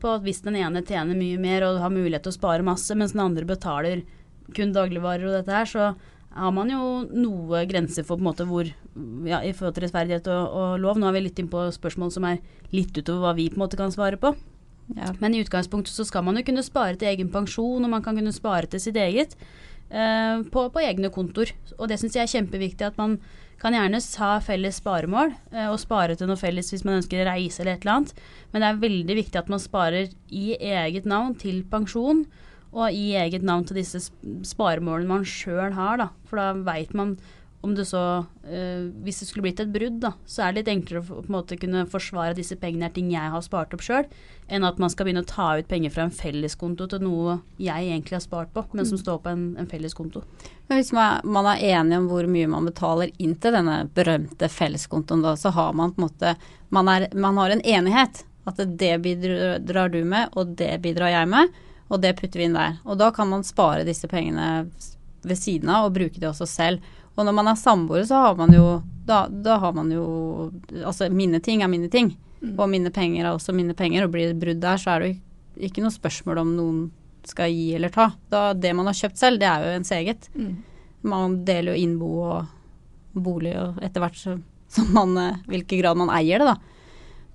På 0.01 0.07
at 0.13 0.23
hvis 0.25 0.43
den 0.45 0.55
ene 0.59 0.85
tjener 0.85 1.15
mye 1.17 1.37
mer 1.41 1.61
og 1.65 1.81
har 1.81 1.91
mulighet 1.93 2.23
til 2.27 2.33
å 2.35 2.39
spare 2.39 2.67
masse, 2.67 2.97
mens 2.97 3.13
den 3.15 3.25
andre 3.25 3.45
betaler 3.49 3.97
kun 4.53 4.73
dagligvarer 4.75 5.25
og 5.25 5.33
dette 5.39 5.55
her, 5.55 5.65
så 5.65 5.83
har 6.35 6.51
man 6.53 6.69
jo 6.69 7.07
noe 7.15 7.65
grenser 7.69 8.03
for 8.05 8.17
på 8.19 8.21
en 8.21 8.27
måte 8.27 8.45
hvor 8.49 8.65
ja, 8.67 9.39
I 9.39 9.53
forhold 9.55 9.75
til 9.77 9.83
rettferdighet 9.85 10.27
og, 10.31 10.43
og, 10.51 10.79
lov. 10.83 10.95
Nå 10.99 11.05
er 11.09 11.13
vi 11.15 11.25
litt 11.25 11.39
inn 11.41 11.51
på 11.51 11.59
spørsmål 11.73 12.09
som 12.13 12.23
er 12.29 12.37
litt 12.75 12.97
utover 12.97 13.21
hva 13.23 13.33
vi 13.37 13.49
på 13.49 13.55
en 13.57 13.63
måte 13.65 13.79
kan 13.79 13.93
svare 13.93 14.17
på. 14.21 14.29
Ja. 14.93 15.09
Men 15.17 15.33
i 15.33 15.41
utgangspunktet 15.41 15.95
så 15.95 16.05
skal 16.05 16.23
man 16.27 16.37
jo 16.37 16.45
kunne 16.45 16.63
spare 16.65 16.95
til 16.99 17.09
egen 17.09 17.29
pensjon, 17.33 17.81
og 17.81 17.89
man 17.89 18.03
kan 18.05 18.15
kunne 18.19 18.35
spare 18.35 18.67
til 18.69 18.79
sitt 18.83 18.97
eget. 19.01 19.33
Eh, 19.89 20.43
på, 20.51 20.67
på, 20.73 20.81
egne 20.81 21.11
kontor. 21.13 21.51
Og 21.77 21.89
det 21.89 21.99
syns 22.01 22.17
jeg 22.17 22.25
er 22.25 22.33
kjempeviktig. 22.39 22.87
At 22.87 22.97
man 23.01 23.19
kan 23.61 23.75
gjerne 23.75 24.01
ha 24.19 24.31
felles 24.43 24.81
sparemål, 24.81 25.31
uh, 25.53 25.69
og 25.71 25.79
spare 25.79 26.17
til 26.19 26.27
noe 26.27 26.39
felles 26.39 26.67
hvis 26.73 26.83
man 26.85 26.99
ønsker 26.99 27.21
å 27.23 27.29
reise 27.29 27.63
eller 27.63 27.77
et 27.77 27.85
eller 27.85 27.93
annet. 27.93 28.25
Men 28.51 28.61
det 28.61 28.67
er 28.67 28.81
veldig 28.81 29.15
viktig 29.21 29.39
at 29.39 29.51
man 29.53 29.63
sparer 29.63 30.11
i 30.27 30.57
eget 30.59 31.07
navn 31.09 31.37
til 31.39 31.63
pensjon. 31.71 32.25
Og 32.75 32.91
i 32.91 33.13
eget 33.15 33.45
navn 33.47 33.63
til 33.63 33.79
disse 33.79 34.01
sparemålene 34.43 35.07
man 35.07 35.27
sjøl 35.29 35.71
har, 35.77 36.01
da. 36.01 36.09
For 36.27 36.41
da 36.41 36.49
veit 36.67 36.91
man 36.97 37.15
om 37.65 37.73
det 37.75 37.87
så 37.89 38.01
eh, 38.45 38.85
Hvis 39.03 39.21
det 39.21 39.27
skulle 39.29 39.47
blitt 39.47 39.61
et 39.63 39.71
brudd, 39.73 39.97
da, 40.03 40.13
så 40.29 40.45
er 40.45 40.53
det 40.53 40.61
litt 40.61 40.71
enklere 40.75 41.01
å 41.01 41.07
på 41.07 41.23
en 41.25 41.35
måte 41.35 41.57
kunne 41.59 41.85
forsvare 41.89 42.37
disse 42.37 42.57
pengene 42.61 42.89
er 42.89 42.93
ting 42.95 43.09
jeg 43.13 43.33
har 43.33 43.43
spart 43.45 43.73
opp 43.75 43.83
sjøl, 43.85 44.05
enn 44.47 44.67
at 44.67 44.77
man 44.81 44.91
skal 44.93 45.07
begynne 45.07 45.23
å 45.25 45.29
ta 45.29 45.47
ut 45.57 45.69
penger 45.69 45.93
fra 45.95 46.05
en 46.05 46.13
felleskonto 46.13 46.87
til 46.91 47.01
noe 47.05 47.39
jeg 47.57 47.89
egentlig 47.89 48.19
har 48.19 48.25
spart 48.25 48.53
på, 48.53 48.65
men 48.77 48.87
som 48.87 49.01
står 49.01 49.23
på 49.23 49.33
en, 49.33 49.47
en 49.61 49.69
felleskonto. 49.69 50.21
Men 50.69 50.81
hvis 50.81 50.93
man, 50.95 51.25
man 51.25 51.49
er 51.51 51.63
enig 51.73 51.97
om 51.97 52.07
hvor 52.11 52.29
mye 52.29 52.49
man 52.53 52.69
betaler 52.69 53.13
inn 53.17 53.35
til 53.41 53.57
denne 53.57 53.81
berømte 53.97 54.49
felleskontoen, 54.51 55.25
da, 55.25 55.35
så 55.39 55.53
har 55.55 55.73
man 55.77 55.93
på 55.95 56.01
en 56.01 56.07
måte 56.09 56.37
Man, 56.75 56.89
er, 56.89 57.05
man 57.13 57.37
har 57.37 57.53
en 57.53 57.61
enighet. 57.61 58.25
At 58.45 58.57
det 58.57 58.97
bidrar 59.01 59.89
du 59.89 60.03
med, 60.05 60.33
og 60.37 60.57
det 60.57 60.81
bidrar 60.81 61.13
jeg 61.13 61.29
med, 61.29 61.53
og 61.87 62.01
det 62.01 62.15
putter 62.19 62.41
vi 62.41 62.49
inn 62.49 62.57
der. 62.57 62.75
Og 62.85 62.97
da 62.99 63.11
kan 63.13 63.29
man 63.29 63.45
spare 63.45 63.85
disse 63.87 64.09
pengene 64.11 64.67
ved 65.25 65.39
siden 65.39 65.71
av 65.73 65.87
og 65.87 65.95
bruke 65.95 66.21
det 66.21 66.29
også 66.29 66.47
selv. 66.49 66.93
Og 67.15 67.23
når 67.23 67.35
man 67.35 67.47
er 67.47 67.59
samboere, 67.59 68.05
så 68.07 68.21
har 68.27 68.37
man 68.39 68.53
jo 68.53 68.65
da, 69.05 69.25
da, 69.29 69.59
har 69.61 69.73
man 69.77 69.91
jo 69.93 70.05
Altså, 70.83 71.09
mine 71.13 71.39
ting 71.39 71.61
er 71.63 71.71
mine 71.71 71.89
ting. 71.91 72.15
Mm. 72.41 72.55
Og 72.59 72.69
mine 72.69 72.91
penger 72.93 73.25
er 73.25 73.31
også 73.31 73.53
mine 73.55 73.75
penger. 73.77 74.05
Og 74.05 74.13
blir 74.15 74.31
det 74.31 74.39
brudd 74.41 74.61
der, 74.63 74.81
så 74.81 74.95
er 74.95 75.03
det 75.03 75.11
jo 75.13 75.69
ikke 75.69 75.83
noe 75.85 75.93
spørsmål 75.93 76.41
om 76.41 76.55
noen 76.57 76.79
skal 77.25 77.53
gi 77.53 77.73
eller 77.77 77.93
ta. 77.93 78.11
Da, 78.29 78.49
det 78.53 78.73
man 78.77 78.89
har 78.89 78.97
kjøpt 78.97 79.21
selv, 79.21 79.41
det 79.41 79.49
er 79.49 79.63
jo 79.63 79.77
ens 79.79 79.93
eget. 79.95 80.29
Mm. 80.35 80.53
Man 81.05 81.39
deler 81.47 81.73
jo 81.73 81.85
innbo 81.85 82.11
og 82.25 83.21
bolig 83.25 83.53
og 83.57 83.79
etter 83.85 84.03
hvert 84.03 84.17
så, 84.19 84.35
som 84.75 84.89
man 84.93 85.15
eh, 85.21 85.43
hvilken 85.49 85.79
grad 85.79 86.01
man 86.01 86.11
eier 86.13 86.41
det, 86.41 86.53
da. 86.53 86.57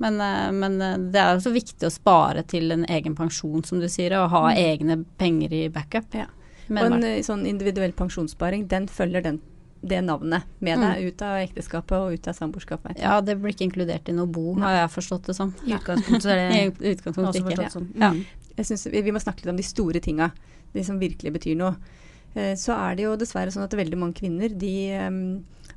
Men, 0.01 0.21
eh, 0.25 0.51
men, 0.57 0.77
eh, 0.85 0.99
det 1.13 1.23
er 1.23 1.35
jo 1.37 1.45
så 1.47 1.55
viktig 1.55 1.89
å 1.89 1.93
spare 1.95 2.45
til 2.49 2.75
en 2.75 2.85
egen 2.89 3.17
pensjon, 3.17 3.65
som 3.67 3.81
du 3.81 3.89
sier, 3.91 4.15
og 4.19 4.31
ha 4.35 4.45
mm. 4.51 4.61
egne 4.61 4.99
penger 5.21 5.57
i 5.57 5.65
backup. 5.73 6.13
Ja. 6.15 6.29
og 6.71 6.85
en 6.87 7.25
sånn 7.27 7.47
individuell 7.51 7.95
pensjonssparing, 7.97 8.69
den 8.71 8.87
følger 8.91 9.25
den 9.25 9.41
det 9.81 10.01
navnet 10.05 10.45
med 10.59 10.77
deg 10.81 10.99
mm. 10.99 11.07
ut 11.09 11.23
av 11.25 11.37
ekteskapet 11.41 11.97
og 11.97 12.17
ut 12.17 12.29
av 12.29 12.37
samboerskapet. 12.37 12.99
Ja, 13.01 13.21
det 13.25 13.39
blir 13.41 13.55
ikke 13.55 13.65
inkludert 13.71 14.11
i 14.13 14.17
noe 14.17 14.29
bo, 14.29 14.53
har 14.61 14.77
jeg 14.77 14.93
forstått 14.97 15.31
det 15.31 15.37
som. 15.39 15.55
I 15.65 15.77
utgangspunktet 15.79 16.29
er 16.35 16.43
det 16.43 16.59
I 16.61 16.93
utgangspunktet 16.93 17.41
ikke. 17.41 17.71
Sånn. 17.73 17.89
Ja. 18.01 18.13
Jeg 18.59 18.69
synes 18.69 18.85
vi, 18.93 19.01
vi, 19.07 19.15
må 19.15 19.23
snakke 19.23 19.45
litt 19.45 19.55
om 19.55 19.61
de 19.61 19.65
store 19.65 20.03
tinga, 20.05 20.31
de 20.75 20.85
som 20.85 21.01
virkelig 21.01 21.33
betyr 21.39 21.57
noe. 21.61 21.97
Eh, 22.35 22.53
så 22.61 22.77
er 22.77 22.99
det 22.99 23.09
jo 23.09 23.17
dessverre 23.19 23.55
sånn 23.55 23.65
at 23.65 23.79
veldig 23.79 23.99
mange 23.99 24.21
kvinner 24.21 24.53
de 24.53 24.75
um, 25.01 25.23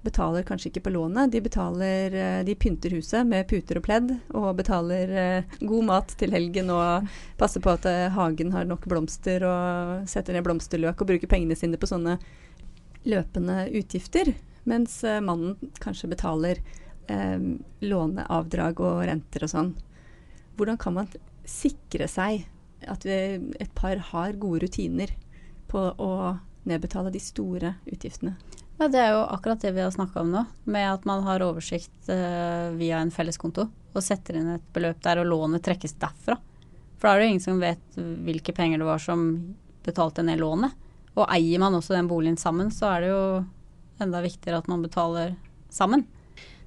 betaler 0.03 0.43
kanskje 0.43 0.73
ikke 0.73 0.83
på 0.89 0.95
lånet. 0.97 1.31
De 1.31 1.39
betaler 1.41 2.17
uh, 2.19 2.43
De 2.43 2.59
pynter 2.59 2.97
huset 2.97 3.23
med 3.25 3.47
puter 3.47 3.79
og 3.79 3.87
pledd 3.87 4.11
og 4.35 4.51
betaler 4.59 5.15
uh, 5.15 5.57
god 5.63 5.87
mat 5.87 6.15
til 6.19 6.35
helgen 6.35 6.73
og 6.75 7.07
passer 7.39 7.63
på 7.63 7.71
at 7.71 7.87
hagen 8.17 8.51
har 8.51 8.67
nok 8.67 8.83
blomster 8.91 9.47
og 9.47 10.09
setter 10.11 10.35
ned 10.35 10.43
blomsterløk 10.43 10.99
og 10.99 11.13
bruker 11.13 11.31
pengene 11.31 11.55
sine 11.55 11.79
på 11.79 11.87
sånne 11.89 12.19
løpende 13.09 13.67
utgifter, 13.75 14.33
mens 14.69 15.01
eh, 15.03 15.21
mannen 15.23 15.57
kanskje 15.83 16.11
betaler 16.13 16.61
eh, 17.11 17.39
låneavdrag 17.83 18.81
og 18.83 19.03
renter 19.09 19.45
og 19.45 19.53
sånn. 19.53 19.73
Hvordan 20.57 20.79
kan 20.81 20.97
man 20.99 21.11
sikre 21.49 22.07
seg 22.07 22.45
at 22.87 23.05
et 23.07 23.71
par 23.75 23.99
har 24.11 24.35
gode 24.39 24.65
rutiner 24.65 25.11
på 25.71 25.85
å 25.97 26.11
nedbetale 26.67 27.11
de 27.13 27.21
store 27.23 27.75
utgiftene? 27.89 28.35
Ja, 28.79 28.87
Det 28.87 28.99
er 28.99 29.11
jo 29.13 29.23
akkurat 29.29 29.61
det 29.61 29.71
vi 29.75 29.83
har 29.83 29.91
snakka 29.93 30.21
om 30.23 30.31
nå, 30.33 30.45
med 30.65 30.89
at 30.89 31.05
man 31.05 31.23
har 31.27 31.43
oversikt 31.45 32.09
eh, 32.11 32.71
via 32.77 32.99
en 33.01 33.13
felleskonto 33.13 33.67
og 33.93 34.01
setter 34.01 34.39
inn 34.39 34.55
et 34.55 34.65
beløp 34.73 35.01
der, 35.05 35.21
og 35.21 35.29
lånet 35.29 35.63
trekkes 35.65 35.93
derfra. 36.01 36.39
For 36.97 37.07
da 37.07 37.13
er 37.13 37.19
det 37.19 37.25
jo 37.25 37.33
ingen 37.33 37.43
som 37.43 37.61
vet 37.61 37.97
hvilke 38.25 38.55
penger 38.57 38.81
det 38.81 38.87
var 38.87 39.01
som 39.03 39.27
betalte 39.85 40.25
ned 40.25 40.41
lånet. 40.41 40.73
Og 41.13 41.29
eier 41.29 41.61
man 41.61 41.75
også 41.77 41.93
den 41.93 42.09
boligen 42.09 42.39
sammen, 42.41 42.71
så 42.73 42.89
er 42.95 43.03
det 43.03 43.13
jo 43.13 43.23
enda 44.01 44.21
viktigere 44.23 44.63
at 44.63 44.69
man 44.71 44.83
betaler 44.85 45.35
sammen. 45.73 46.07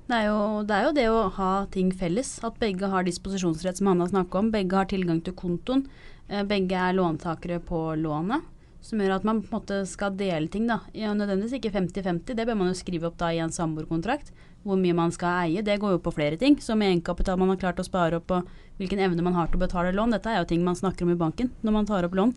Det 0.07 0.15
er, 0.15 0.26
jo, 0.29 0.62
det 0.62 0.75
er 0.75 0.85
jo 0.85 0.91
det 0.95 1.07
å 1.11 1.23
ha 1.35 1.53
ting 1.75 1.88
felles. 1.91 2.37
At 2.47 2.61
begge 2.62 2.87
har 2.93 3.07
disposisjonsrett, 3.07 3.81
som 3.81 3.88
Hanna 3.91 4.07
snakker 4.07 4.38
om. 4.38 4.53
Begge 4.55 4.79
har 4.79 4.87
tilgang 4.87 5.19
til 5.26 5.35
kontoen. 5.35 5.88
Eh, 6.29 6.45
begge 6.47 6.79
er 6.79 6.95
låntakere 6.95 7.59
på 7.59 7.81
lånet. 7.99 8.45
Som 8.87 9.03
gjør 9.03 9.17
at 9.17 9.25
man 9.26 9.41
på 9.43 9.50
en 9.50 9.57
måte 9.57 9.81
skal 9.91 10.15
dele 10.15 10.47
ting. 10.47 10.69
da. 10.71 10.79
Ja, 10.95 11.11
nødvendigvis 11.11 11.59
ikke 11.59 11.75
50-50, 11.75 12.37
det 12.38 12.47
bør 12.47 12.55
man 12.61 12.71
jo 12.71 12.79
skrive 12.79 13.09
opp 13.11 13.17
da 13.19 13.33
i 13.35 13.41
en 13.43 13.50
samboerkontrakt. 13.50 14.31
Hvor 14.62 14.79
mye 14.79 14.95
man 14.95 15.11
skal 15.11 15.49
eie. 15.49 15.65
Det 15.67 15.81
går 15.83 15.97
jo 15.97 16.05
på 16.05 16.15
flere 16.15 16.38
ting. 16.38 16.61
Som 16.62 16.87
egenkapital 16.87 17.38
man 17.43 17.50
har 17.50 17.59
klart 17.65 17.83
å 17.83 17.87
spare 17.87 18.21
opp, 18.21 18.31
og 18.31 18.79
hvilken 18.79 19.03
evne 19.03 19.26
man 19.26 19.35
har 19.35 19.50
til 19.50 19.59
å 19.59 19.65
betale 19.67 19.91
lån. 19.91 20.15
Dette 20.15 20.31
er 20.31 20.38
jo 20.38 20.50
ting 20.55 20.62
man 20.62 20.79
snakker 20.79 21.03
om 21.03 21.17
i 21.17 21.19
banken 21.19 21.50
når 21.67 21.76
man 21.81 21.91
tar 21.91 22.07
opp 22.07 22.15
lån. 22.15 22.31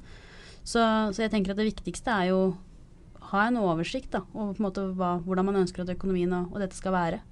Så, 0.69 0.81
så, 1.15 1.23
jeg 1.23 1.33
tenker 1.33 1.55
at 1.55 1.61
det 1.61 1.71
viktigste 1.71 2.13
er 2.13 2.29
jo 2.29 2.41
ha 3.31 3.47
en 3.47 3.57
oversikt 3.61 4.13
da, 4.13 4.23
over 4.33 4.53
på 4.53 4.61
en 4.61 4.67
måte 4.67 4.85
hva, 4.97 5.15
hvordan 5.25 5.49
man 5.49 5.63
ønsker 5.63 5.83
at 5.83 5.93
økonomien 5.93 6.33
og, 6.35 6.53
og, 6.53 6.61
dette 6.63 6.77
skal 6.77 6.95
være. 6.95 7.23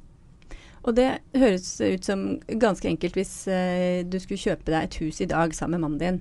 Og 0.87 0.95
det 0.97 1.07
høres 1.35 1.69
ut 1.81 2.05
som 2.05 2.25
ganske 2.61 2.87
enkelt 2.89 3.17
hvis 3.17 3.33
eh, 3.51 4.05
du 4.07 4.19
skulle 4.21 4.41
kjøpe 4.41 4.71
deg 4.71 4.87
et 4.87 4.99
hus 5.01 5.21
i 5.21 5.29
dag 5.29 5.53
sammen 5.57 5.77
med 5.77 5.83
mannen 5.85 6.01
din. 6.01 6.19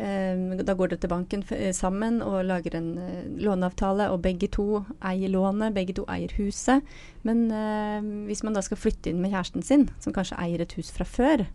Eh, 0.00 0.62
da 0.64 0.74
går 0.76 0.92
dere 0.92 1.02
til 1.04 1.12
banken 1.12 1.44
eh, 1.54 1.70
sammen 1.76 2.18
og 2.24 2.40
lager 2.48 2.76
en 2.78 2.90
eh, 2.98 3.28
låneavtale, 3.44 4.08
og 4.12 4.24
begge 4.24 4.48
to 4.52 4.82
eier 5.04 5.32
lånet, 5.32 5.76
begge 5.76 5.96
to 6.00 6.06
eier 6.12 6.32
huset. 6.40 6.84
Men 7.28 7.46
eh, 7.52 8.00
hvis 8.28 8.44
man 8.44 8.56
da 8.56 8.64
skal 8.64 8.80
flytte 8.80 9.12
inn 9.12 9.22
med 9.22 9.32
kjæresten 9.32 9.64
sin, 9.64 9.88
som 10.00 10.16
kanskje 10.16 10.40
eier 10.42 10.64
et 10.64 10.76
hus 10.80 10.92
fra 10.96 11.08
før, 11.08 11.46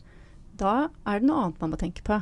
da 0.55 0.77
er 1.03 1.19
det 1.19 1.29
noe 1.29 1.43
annet 1.43 1.61
man 1.61 1.73
må 1.75 1.81
tenke 1.81 2.05
på. 2.05 2.21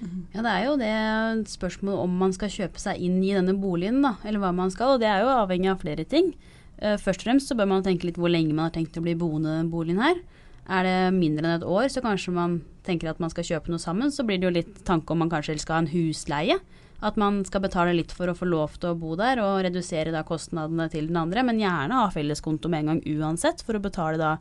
Ja, 0.00 0.40
det 0.40 0.50
er 0.50 0.64
jo 0.64 0.76
det 0.80 1.50
spørsmålet 1.50 2.04
om 2.04 2.14
man 2.22 2.32
skal 2.32 2.52
kjøpe 2.52 2.80
seg 2.80 3.00
inn 3.04 3.18
i 3.20 3.34
denne 3.36 3.54
boligen, 3.60 4.00
da, 4.04 4.14
eller 4.24 4.42
hva 4.42 4.52
man 4.56 4.72
skal. 4.72 4.94
Og 4.94 5.02
det 5.02 5.10
er 5.10 5.24
jo 5.24 5.32
avhengig 5.34 5.70
av 5.72 5.82
flere 5.82 6.06
ting. 6.08 6.32
Uh, 6.80 6.96
først 6.96 7.22
og 7.22 7.28
fremst 7.28 7.50
så 7.50 7.56
bør 7.58 7.68
man 7.74 7.84
tenke 7.84 8.08
litt 8.08 8.20
hvor 8.20 8.32
lenge 8.32 8.54
man 8.54 8.70
har 8.70 8.76
tenkt 8.76 8.96
å 8.96 9.04
bli 9.04 9.16
boende 9.18 9.58
i 9.60 9.68
boligen 9.68 10.00
her. 10.00 10.22
Er 10.70 10.86
det 10.86 10.98
mindre 11.16 11.44
enn 11.44 11.56
et 11.58 11.66
år, 11.66 11.88
så 11.92 12.02
kanskje 12.04 12.32
man 12.32 12.60
tenker 12.86 13.10
at 13.10 13.20
man 13.20 13.32
skal 13.32 13.46
kjøpe 13.46 13.72
noe 13.72 13.82
sammen. 13.82 14.12
Så 14.14 14.24
blir 14.24 14.40
det 14.40 14.48
jo 14.48 14.54
litt 14.54 14.84
tanke 14.88 15.12
om 15.12 15.20
man 15.24 15.32
kanskje 15.32 15.58
skal 15.60 15.80
ha 15.80 15.82
en 15.84 15.92
husleie. 15.92 16.60
At 17.00 17.16
man 17.20 17.40
skal 17.48 17.64
betale 17.64 17.94
litt 17.96 18.12
for 18.12 18.28
å 18.28 18.36
få 18.36 18.48
lov 18.48 18.76
til 18.78 18.92
å 18.92 18.98
bo 19.00 19.14
der, 19.18 19.40
og 19.42 19.62
redusere 19.64 20.12
da 20.12 20.20
kostnadene 20.26 20.88
til 20.92 21.08
den 21.08 21.18
andre. 21.20 21.44
Men 21.44 21.60
gjerne 21.60 22.02
ha 22.02 22.10
felleskonto 22.12 22.70
med 22.72 22.84
en 22.84 22.92
gang 22.92 23.02
uansett, 23.18 23.64
for 23.64 23.76
å 23.76 23.82
betale 23.82 24.20
da 24.20 24.34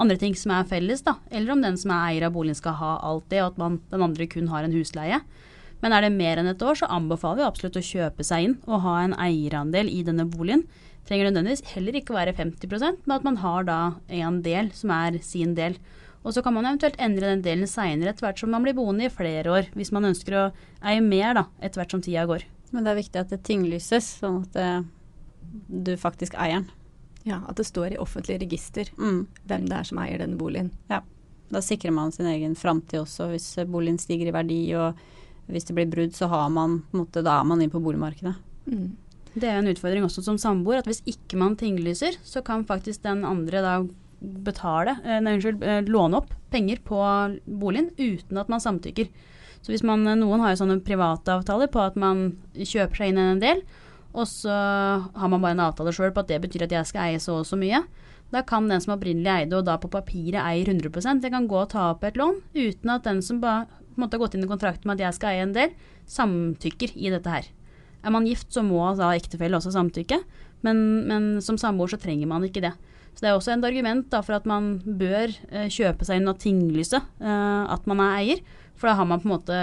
andre 0.00 0.16
ting 0.20 0.34
som 0.38 0.54
er 0.56 0.68
felles, 0.68 1.04
da. 1.06 1.18
Eller 1.30 1.54
om 1.54 1.62
den 1.64 1.78
som 1.80 1.92
er 1.94 2.10
eier 2.10 2.28
av 2.28 2.34
boligen 2.34 2.58
skal 2.58 2.78
ha 2.80 2.96
alt 3.06 3.28
det, 3.32 3.42
og 3.44 3.52
at 3.52 3.60
man, 3.60 3.80
den 3.92 4.04
andre 4.04 4.28
kun 4.30 4.50
har 4.52 4.64
en 4.64 4.74
husleie. 4.74 5.20
Men 5.80 5.96
er 5.96 6.04
det 6.04 6.12
mer 6.14 6.40
enn 6.40 6.50
et 6.50 6.62
år, 6.64 6.76
så 6.76 6.90
anbefaler 6.92 7.40
vi 7.40 7.48
absolutt 7.48 7.78
å 7.80 7.84
kjøpe 7.84 8.24
seg 8.26 8.46
inn 8.46 8.56
og 8.68 8.82
ha 8.84 8.98
en 9.04 9.16
eierandel 9.16 9.88
i 9.92 10.02
denne 10.04 10.26
boligen. 10.28 10.66
Trenger 11.08 11.30
nødvendigvis 11.30 11.72
heller 11.72 11.96
ikke 11.96 12.14
være 12.14 12.36
50% 12.36 13.06
men 13.06 13.14
at 13.16 13.24
man 13.26 13.40
har 13.40 13.64
da 13.66 13.78
en 14.20 14.42
del 14.44 14.68
som 14.76 14.92
er 14.94 15.16
sin 15.24 15.56
del. 15.56 15.78
Og 16.20 16.34
så 16.36 16.42
kan 16.44 16.52
man 16.52 16.68
eventuelt 16.68 17.00
endre 17.00 17.32
den 17.32 17.44
delen 17.44 17.68
seinere 17.68 18.12
etter 18.12 18.26
hvert 18.26 18.42
som 18.42 18.52
man 18.52 18.64
blir 18.66 18.76
boende 18.76 19.06
i 19.08 19.12
flere 19.12 19.54
år, 19.56 19.70
hvis 19.72 19.92
man 19.96 20.10
ønsker 20.10 20.36
å 20.36 20.48
eie 20.84 21.00
mer 21.00 21.38
da, 21.38 21.46
etter 21.64 21.80
hvert 21.80 21.96
som 21.96 22.04
tida 22.04 22.26
går. 22.28 22.44
Men 22.74 22.84
det 22.84 22.92
er 22.92 23.00
viktig 23.00 23.22
at 23.22 23.32
det 23.32 23.40
tinglyses, 23.48 24.12
sånn 24.20 24.42
at 24.44 24.58
det, 24.58 24.68
du 25.66 25.94
faktisk 25.98 26.36
eier 26.36 26.60
den. 26.60 26.68
Ja, 27.28 27.42
At 27.48 27.56
det 27.60 27.66
står 27.68 27.94
i 27.94 28.00
offentlig 28.00 28.40
register 28.40 28.88
mm. 28.96 29.26
hvem 29.48 29.66
det 29.68 29.76
er 29.76 29.88
som 29.88 30.00
eier 30.02 30.22
denne 30.22 30.38
boligen. 30.40 30.70
Ja, 30.88 31.02
Da 31.50 31.60
sikrer 31.64 31.92
man 31.92 32.12
sin 32.14 32.28
egen 32.30 32.54
framtid 32.54 33.02
også, 33.02 33.28
hvis 33.32 33.48
boligen 33.66 33.98
stiger 33.98 34.30
i 34.30 34.34
verdi. 34.34 34.60
Og 34.78 34.98
hvis 35.50 35.66
det 35.66 35.74
blir 35.74 35.90
brudd, 35.90 36.14
så 36.14 36.28
har 36.30 36.48
man, 36.54 36.82
måte, 36.94 37.24
da 37.26 37.40
er 37.40 37.48
man 37.48 37.60
inne 37.60 37.72
på 37.72 37.82
boligmarkedet. 37.82 38.36
Mm. 38.70 38.92
Det 39.34 39.46
er 39.46 39.58
en 39.60 39.70
utfordring 39.70 40.06
også 40.06 40.24
som 40.26 40.38
samboer, 40.38 40.80
at 40.80 40.88
hvis 40.90 41.02
ikke 41.10 41.38
man 41.38 41.56
tinglyser, 41.58 42.16
så 42.26 42.42
kan 42.46 42.66
faktisk 42.66 43.02
den 43.02 43.24
andre 43.26 43.62
da 43.62 43.74
betale, 44.20 44.96
eh, 45.04 45.20
nei, 45.22 45.36
unnskyld, 45.36 45.62
eh, 45.64 45.82
låne 45.88 46.18
opp 46.18 46.32
penger 46.50 46.80
på 46.84 46.98
boligen 47.46 47.90
uten 47.96 48.38
at 48.38 48.50
man 48.52 48.60
samtykker. 48.60 49.08
Så 49.60 49.72
hvis 49.72 49.84
man, 49.84 50.04
Noen 50.04 50.40
har 50.40 50.54
jo 50.54 50.62
sånne 50.62 50.80
private 50.84 51.36
avtaler 51.36 51.68
på 51.68 51.80
at 51.84 51.96
man 51.96 52.36
kjøper 52.56 52.96
seg 52.96 53.12
inn 53.12 53.20
en 53.20 53.42
del, 53.42 53.62
og 54.10 54.26
så 54.26 54.50
har 54.50 55.30
man 55.30 55.42
bare 55.42 55.54
en 55.56 55.66
avtale 55.68 55.92
sjøl 55.94 56.12
på 56.14 56.24
at 56.24 56.30
det 56.32 56.40
betyr 56.42 56.66
at 56.66 56.74
jeg 56.74 56.88
skal 56.88 57.10
eie 57.10 57.20
så 57.22 57.40
og 57.40 57.46
så 57.48 57.58
mye. 57.58 57.82
Da 58.30 58.42
kan 58.46 58.68
den 58.70 58.82
som 58.82 58.94
opprinnelig 58.94 59.30
eide, 59.30 59.58
og 59.58 59.66
da 59.66 59.76
på 59.80 59.90
papiret 59.90 60.40
eier 60.42 60.70
100 60.70 61.22
det 61.22 61.32
kan 61.32 61.48
gå 61.50 61.62
og 61.62 61.70
ta 61.72 61.90
opp 61.92 62.04
et 62.06 62.18
lån 62.18 62.40
uten 62.54 62.92
at 62.94 63.06
den 63.06 63.22
som 63.22 63.40
bare 63.42 63.66
måtte 63.98 64.16
ha 64.16 64.22
gått 64.22 64.36
inn 64.36 64.46
i 64.46 64.50
kontrakten 64.50 64.86
med 64.88 65.00
at 65.00 65.08
jeg 65.08 65.18
skal 65.18 65.34
eie 65.34 65.46
en 65.46 65.56
del, 65.56 65.74
samtykker 66.10 66.94
i 66.94 67.10
dette 67.10 67.30
her. 67.30 67.48
Er 68.00 68.14
man 68.14 68.26
gift, 68.26 68.48
så 68.54 68.62
må 68.64 68.80
da 68.96 69.12
ektefelle 69.12 69.58
også 69.58 69.74
samtykke, 69.74 70.22
men, 70.64 70.78
men 71.10 71.26
som 71.44 71.58
samboer 71.60 71.92
så 71.92 71.98
trenger 72.00 72.30
man 72.30 72.46
ikke 72.46 72.62
det. 72.64 72.72
Så 73.14 73.24
det 73.24 73.30
er 73.30 73.36
også 73.36 73.52
et 73.52 73.66
argument 73.66 74.06
da, 74.12 74.22
for 74.24 74.38
at 74.38 74.46
man 74.48 74.76
bør 74.84 75.32
eh, 75.50 75.68
kjøpe 75.68 76.06
seg 76.06 76.20
inn 76.20 76.30
og 76.30 76.38
tinglyse 76.40 76.96
eh, 76.96 77.62
at 77.74 77.88
man 77.90 78.02
er 78.04 78.18
eier, 78.20 78.42
for 78.78 78.88
da 78.88 78.96
har 78.96 79.08
man 79.08 79.20
på 79.20 79.28
en 79.28 79.34
måte 79.34 79.56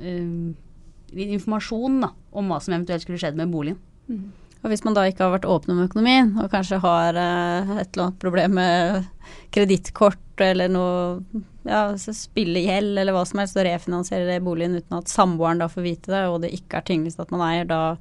eh, 0.00 1.26
informasjon 1.36 2.00
da, 2.06 2.14
om 2.34 2.48
hva 2.50 2.58
som 2.62 2.74
eventuelt 2.74 3.04
skulle 3.04 3.20
skjedd 3.20 3.38
med 3.38 3.52
boligen. 3.52 3.78
Mm. 4.08 4.32
Og 4.64 4.70
hvis 4.72 4.84
man 4.86 4.94
da 4.96 5.02
ikke 5.04 5.26
har 5.26 5.34
vært 5.34 5.48
åpen 5.48 5.74
om 5.74 5.82
økonomien, 5.84 6.30
og 6.40 6.48
kanskje 6.52 6.80
har 6.80 7.18
eh, 7.20 7.72
et 7.82 7.90
eller 7.92 8.06
annet 8.06 8.22
problem 8.22 8.54
med 8.56 9.10
kredittkort 9.52 10.40
eller 10.40 10.72
noe 10.72 11.42
ja, 11.68 11.82
spillegjeld 11.96 12.96
eller 12.96 13.12
hva 13.12 13.26
som 13.28 13.42
helst, 13.42 13.58
og 13.60 13.66
refinansiere 13.68 14.28
det 14.28 14.38
i 14.40 14.44
boligen 14.44 14.78
uten 14.80 14.96
at 14.98 15.12
samboeren 15.12 15.60
da 15.60 15.68
får 15.68 15.84
vite 15.84 16.14
det, 16.14 16.22
og 16.32 16.40
det 16.44 16.54
ikke 16.56 16.80
er 16.80 16.88
tinglyst 16.88 17.20
at 17.20 17.34
man 17.34 17.44
eier, 17.44 17.68
da 17.68 17.98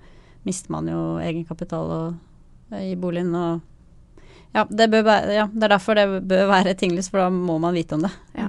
mister 0.48 0.72
man 0.76 0.88
jo 0.88 1.02
egenkapital 1.24 1.92
og 1.98 2.80
i 2.80 2.96
boligen. 3.00 3.36
Og 3.36 4.56
ja 4.56 4.64
det, 4.70 4.88
være, 4.94 5.36
ja, 5.36 5.50
det 5.52 5.68
er 5.68 5.76
derfor 5.76 6.00
det 6.00 6.08
bør 6.32 6.48
være 6.52 6.78
tinglyst, 6.80 7.12
for 7.12 7.26
da 7.26 7.28
må 7.34 7.58
man 7.60 7.76
vite 7.76 8.00
om 8.00 8.08
det. 8.08 8.14
Ja. 8.40 8.48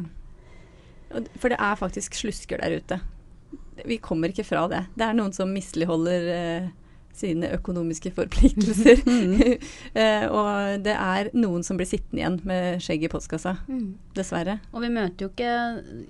For 1.39 1.51
det 1.51 1.59
er 1.59 1.83
faktisk 1.83 2.15
slusker 2.19 2.63
der 2.63 2.79
ute. 2.79 3.01
Vi 3.85 3.99
kommer 3.99 4.31
ikke 4.31 4.47
fra 4.47 4.69
det. 4.71 4.85
Det 4.95 5.07
er 5.07 5.19
noen 5.19 5.35
som 5.35 5.51
misligholder 5.51 6.31
eh, 6.35 6.73
sine 7.15 7.51
økonomiske 7.55 8.13
forpliktelser. 8.17 9.03
mm. 9.09 9.33
eh, 10.01 10.27
og 10.29 10.85
det 10.85 10.95
er 10.95 11.31
noen 11.37 11.65
som 11.67 11.79
blir 11.79 11.89
sittende 11.89 12.23
igjen 12.23 12.39
med 12.49 12.85
skjegg 12.85 13.07
i 13.07 13.11
postkassa. 13.13 13.57
Mm. 13.71 13.95
Dessverre. 14.17 14.59
Og 14.75 14.85
vi 14.85 14.93
møter 14.95 15.27
jo 15.27 15.31
ikke 15.33 15.55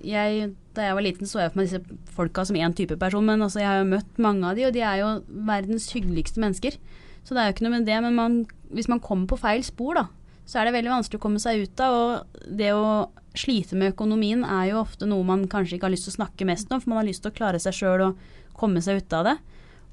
jeg, 0.05 0.51
Da 0.75 0.89
jeg 0.89 0.97
var 0.97 1.05
liten, 1.05 1.29
så 1.29 1.43
jeg 1.43 1.53
for 1.53 1.61
meg 1.61 1.69
disse 1.69 2.11
folka 2.17 2.45
som 2.47 2.59
én 2.59 2.75
type 2.75 2.97
person, 3.01 3.25
men 3.25 3.41
altså, 3.41 3.61
jeg 3.61 3.71
har 3.71 3.81
jo 3.81 3.93
møtt 3.93 4.21
mange 4.21 4.49
av 4.49 4.57
de, 4.57 4.67
og 4.67 4.75
de 4.75 4.83
er 4.83 5.01
jo 5.01 5.09
verdens 5.47 5.87
hyggeligste 5.95 6.41
mennesker. 6.43 6.77
Så 7.25 7.33
det 7.33 7.41
er 7.41 7.49
jo 7.49 7.55
ikke 7.55 7.65
noe 7.65 7.77
med 7.77 7.87
det, 7.87 7.97
men 8.05 8.17
man, 8.17 8.41
hvis 8.75 8.89
man 8.91 9.01
kommer 9.01 9.29
på 9.31 9.39
feil 9.41 9.63
spor, 9.65 9.97
da, 9.97 10.07
så 10.45 10.59
er 10.59 10.67
det 10.67 10.75
veldig 10.75 10.93
vanskelig 10.93 11.17
å 11.17 11.23
komme 11.23 11.41
seg 11.41 11.63
ut 11.63 11.81
av. 11.81 11.95
Og 11.95 12.49
det 12.59 12.69
å 12.75 13.07
slite 13.35 13.77
med 13.79 13.95
økonomien 13.95 14.45
er 14.45 14.69
jo 14.71 14.81
ofte 14.83 15.07
noe 15.09 15.25
man 15.27 15.47
kanskje 15.51 15.77
ikke 15.77 15.89
har 15.89 15.95
lyst 15.95 16.09
til 16.09 16.15
å 16.15 16.19
snakke 16.19 16.47
mest 16.47 16.71
om, 16.71 16.81
for 16.81 16.93
man 16.93 17.01
har 17.01 17.09
lyst 17.09 17.25
til 17.25 17.33
å 17.33 17.37
klare 17.37 17.61
seg 17.61 17.75
sjøl 17.75 18.09
og 18.09 18.27
komme 18.55 18.83
seg 18.83 19.01
ut 19.01 19.15
av 19.17 19.29
det. 19.31 19.35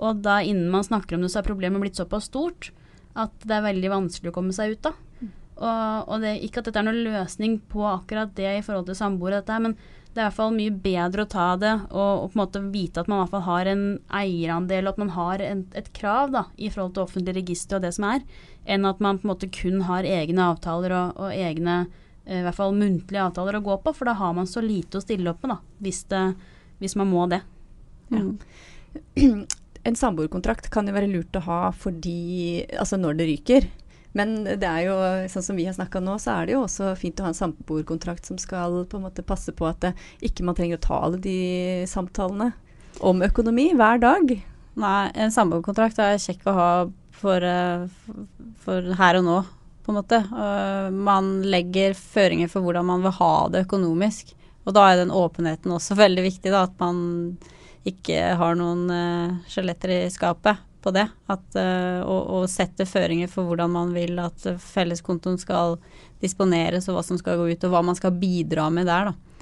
Og 0.02 0.23
da 0.25 0.40
innen 0.42 0.71
man 0.73 0.85
snakker 0.87 1.16
om 1.16 1.25
det, 1.25 1.30
så 1.32 1.40
er 1.40 1.49
problemet 1.49 1.82
blitt 1.82 2.00
såpass 2.00 2.28
stort 2.30 2.73
at 3.18 3.32
det 3.44 3.59
er 3.59 3.66
veldig 3.66 3.90
vanskelig 3.92 4.32
å 4.32 4.35
komme 4.35 4.54
seg 4.56 4.75
ut 4.75 4.88
av. 4.88 5.00
Og, 5.62 6.09
og 6.09 6.23
det, 6.25 6.38
ikke 6.42 6.62
at 6.62 6.68
dette 6.68 6.80
er 6.80 6.87
noen 6.88 7.02
løsning 7.04 7.59
på 7.71 7.85
akkurat 7.87 8.32
det 8.35 8.49
i 8.56 8.62
forhold 8.64 8.88
til 8.88 8.99
samboere, 8.99 9.42
men 9.62 9.76
det 10.12 10.21
er 10.21 10.26
i 10.26 10.28
hvert 10.28 10.37
fall 10.37 10.56
mye 10.56 10.73
bedre 10.85 11.25
å 11.25 11.30
ta 11.30 11.47
det 11.56 11.73
og, 11.88 12.11
og, 12.25 12.25
på 12.32 12.37
en 12.37 12.40
måte 12.42 12.62
vite 12.73 13.00
at 13.00 13.09
man 13.09 13.21
i 13.21 13.23
hvert 13.23 13.32
fall 13.32 13.44
har 13.47 13.71
en 13.71 13.85
eierandel, 14.18 14.88
og 14.88 14.92
at 14.92 15.00
man 15.00 15.12
har 15.14 15.44
en, 15.44 15.62
et 15.78 15.88
krav 15.97 16.35
da, 16.35 16.44
i 16.56 16.68
forhold 16.73 16.97
til 16.97 17.04
offentlig 17.06 17.37
register 17.38 17.78
og 17.78 17.87
det 17.87 17.94
som 17.97 18.09
er, 18.11 18.26
enn 18.64 18.88
at 18.88 19.00
man 19.04 19.21
på 19.21 19.28
en 19.28 19.32
måte 19.32 19.52
kun 19.52 19.87
har 19.88 20.09
egne 20.09 20.50
avtaler 20.52 20.97
og, 20.99 21.23
og 21.23 21.32
egne 21.32 21.78
eh, 22.26 22.42
i 22.42 22.44
hvert 22.44 22.59
fall 22.59 22.76
muntlige 22.76 23.25
avtaler 23.25 23.61
å 23.61 23.64
gå 23.64 23.78
på, 23.87 23.97
for 23.97 24.11
da 24.11 24.16
har 24.21 24.37
man 24.37 24.50
så 24.50 24.64
lite 24.64 25.00
å 25.00 25.04
stille 25.04 25.32
opp 25.32 25.47
med, 25.47 25.54
da, 25.54 25.78
hvis, 25.87 26.04
det, 26.12 26.26
hvis 26.82 26.99
man 27.00 27.12
må 27.12 27.25
det. 27.32 27.40
Ja. 28.12 28.26
En 29.89 29.99
samboerkontrakt 29.99 30.69
kan 30.71 30.87
jo 30.87 30.95
være 30.95 31.11
lurt 31.11 31.37
å 31.39 31.43
ha 31.47 31.61
fordi 31.75 32.62
Altså 32.79 32.99
når 33.01 33.19
det 33.19 33.29
ryker. 33.33 33.71
Men 34.12 34.43
det 34.45 34.69
er 34.69 34.83
jo, 34.87 34.97
sånn 35.33 35.45
som 35.47 35.57
vi 35.57 35.65
har 35.65 35.73
snakka 35.77 36.03
nå, 36.05 36.19
så 36.21 36.35
er 36.35 36.49
det 36.49 36.55
jo 36.57 36.65
også 36.67 36.91
fint 37.01 37.21
å 37.21 37.25
ha 37.25 37.31
en 37.33 37.39
samboerkontrakt 37.39 38.29
som 38.29 38.37
skal 38.41 38.83
på 38.85 38.99
en 38.99 39.07
måte 39.07 39.25
passe 39.25 39.55
på 39.57 39.65
at 39.65 39.81
det, 39.81 39.95
ikke 40.21 40.45
man 40.45 40.59
trenger 40.59 40.77
å 40.77 40.85
ta 40.85 40.99
alle 41.07 41.21
de 41.23 41.37
samtalene 41.89 42.51
om 43.01 43.25
økonomi 43.25 43.71
hver 43.79 44.03
dag. 44.03 44.35
Nei, 44.83 45.01
en 45.17 45.33
samboerkontrakt 45.33 46.01
er 46.05 46.21
kjekk 46.21 46.45
å 46.53 46.57
ha 46.59 46.69
for, 47.23 47.45
eh, 47.45 47.89
for, 48.61 48.93
her 49.01 49.21
og 49.23 49.27
nå, 49.27 49.39
på 49.83 49.93
en 49.93 49.99
måte. 50.03 50.21
Man 50.93 51.33
legger 51.49 51.97
føringer 51.97 52.53
for 52.53 52.65
hvordan 52.65 52.87
man 52.93 53.05
vil 53.07 53.17
ha 53.17 53.33
det 53.53 53.65
økonomisk. 53.65 54.37
Og 54.67 54.77
da 54.77 54.85
er 54.91 55.01
den 55.01 55.15
åpenheten 55.15 55.73
også 55.75 55.97
veldig 55.99 56.29
viktig, 56.29 56.53
da, 56.53 56.67
at 56.69 56.77
man 56.79 57.01
ikke 57.89 58.35
har 58.39 58.59
noen 58.59 58.85
uh, 58.91 59.41
skjeletter 59.51 59.97
i 59.97 60.12
skapet 60.12 60.61
på 60.83 60.93
det. 60.95 61.07
At, 61.31 61.45
uh, 61.57 62.01
og, 62.03 62.21
og 62.37 62.49
sette 62.51 62.87
føringer 62.89 63.31
for 63.31 63.49
hvordan 63.49 63.75
man 63.75 63.93
vil 63.97 64.19
at 64.23 64.47
felleskontoen 64.62 65.41
skal 65.41 65.79
disponeres, 66.23 66.89
og 66.89 66.99
hva 66.99 67.05
som 67.07 67.19
skal 67.19 67.41
gå 67.41 67.51
ut, 67.53 67.67
og 67.67 67.75
hva 67.75 67.83
man 67.87 67.99
skal 67.99 68.15
bidra 68.15 68.69
med 68.71 68.91
der, 68.91 69.12
da. 69.12 69.33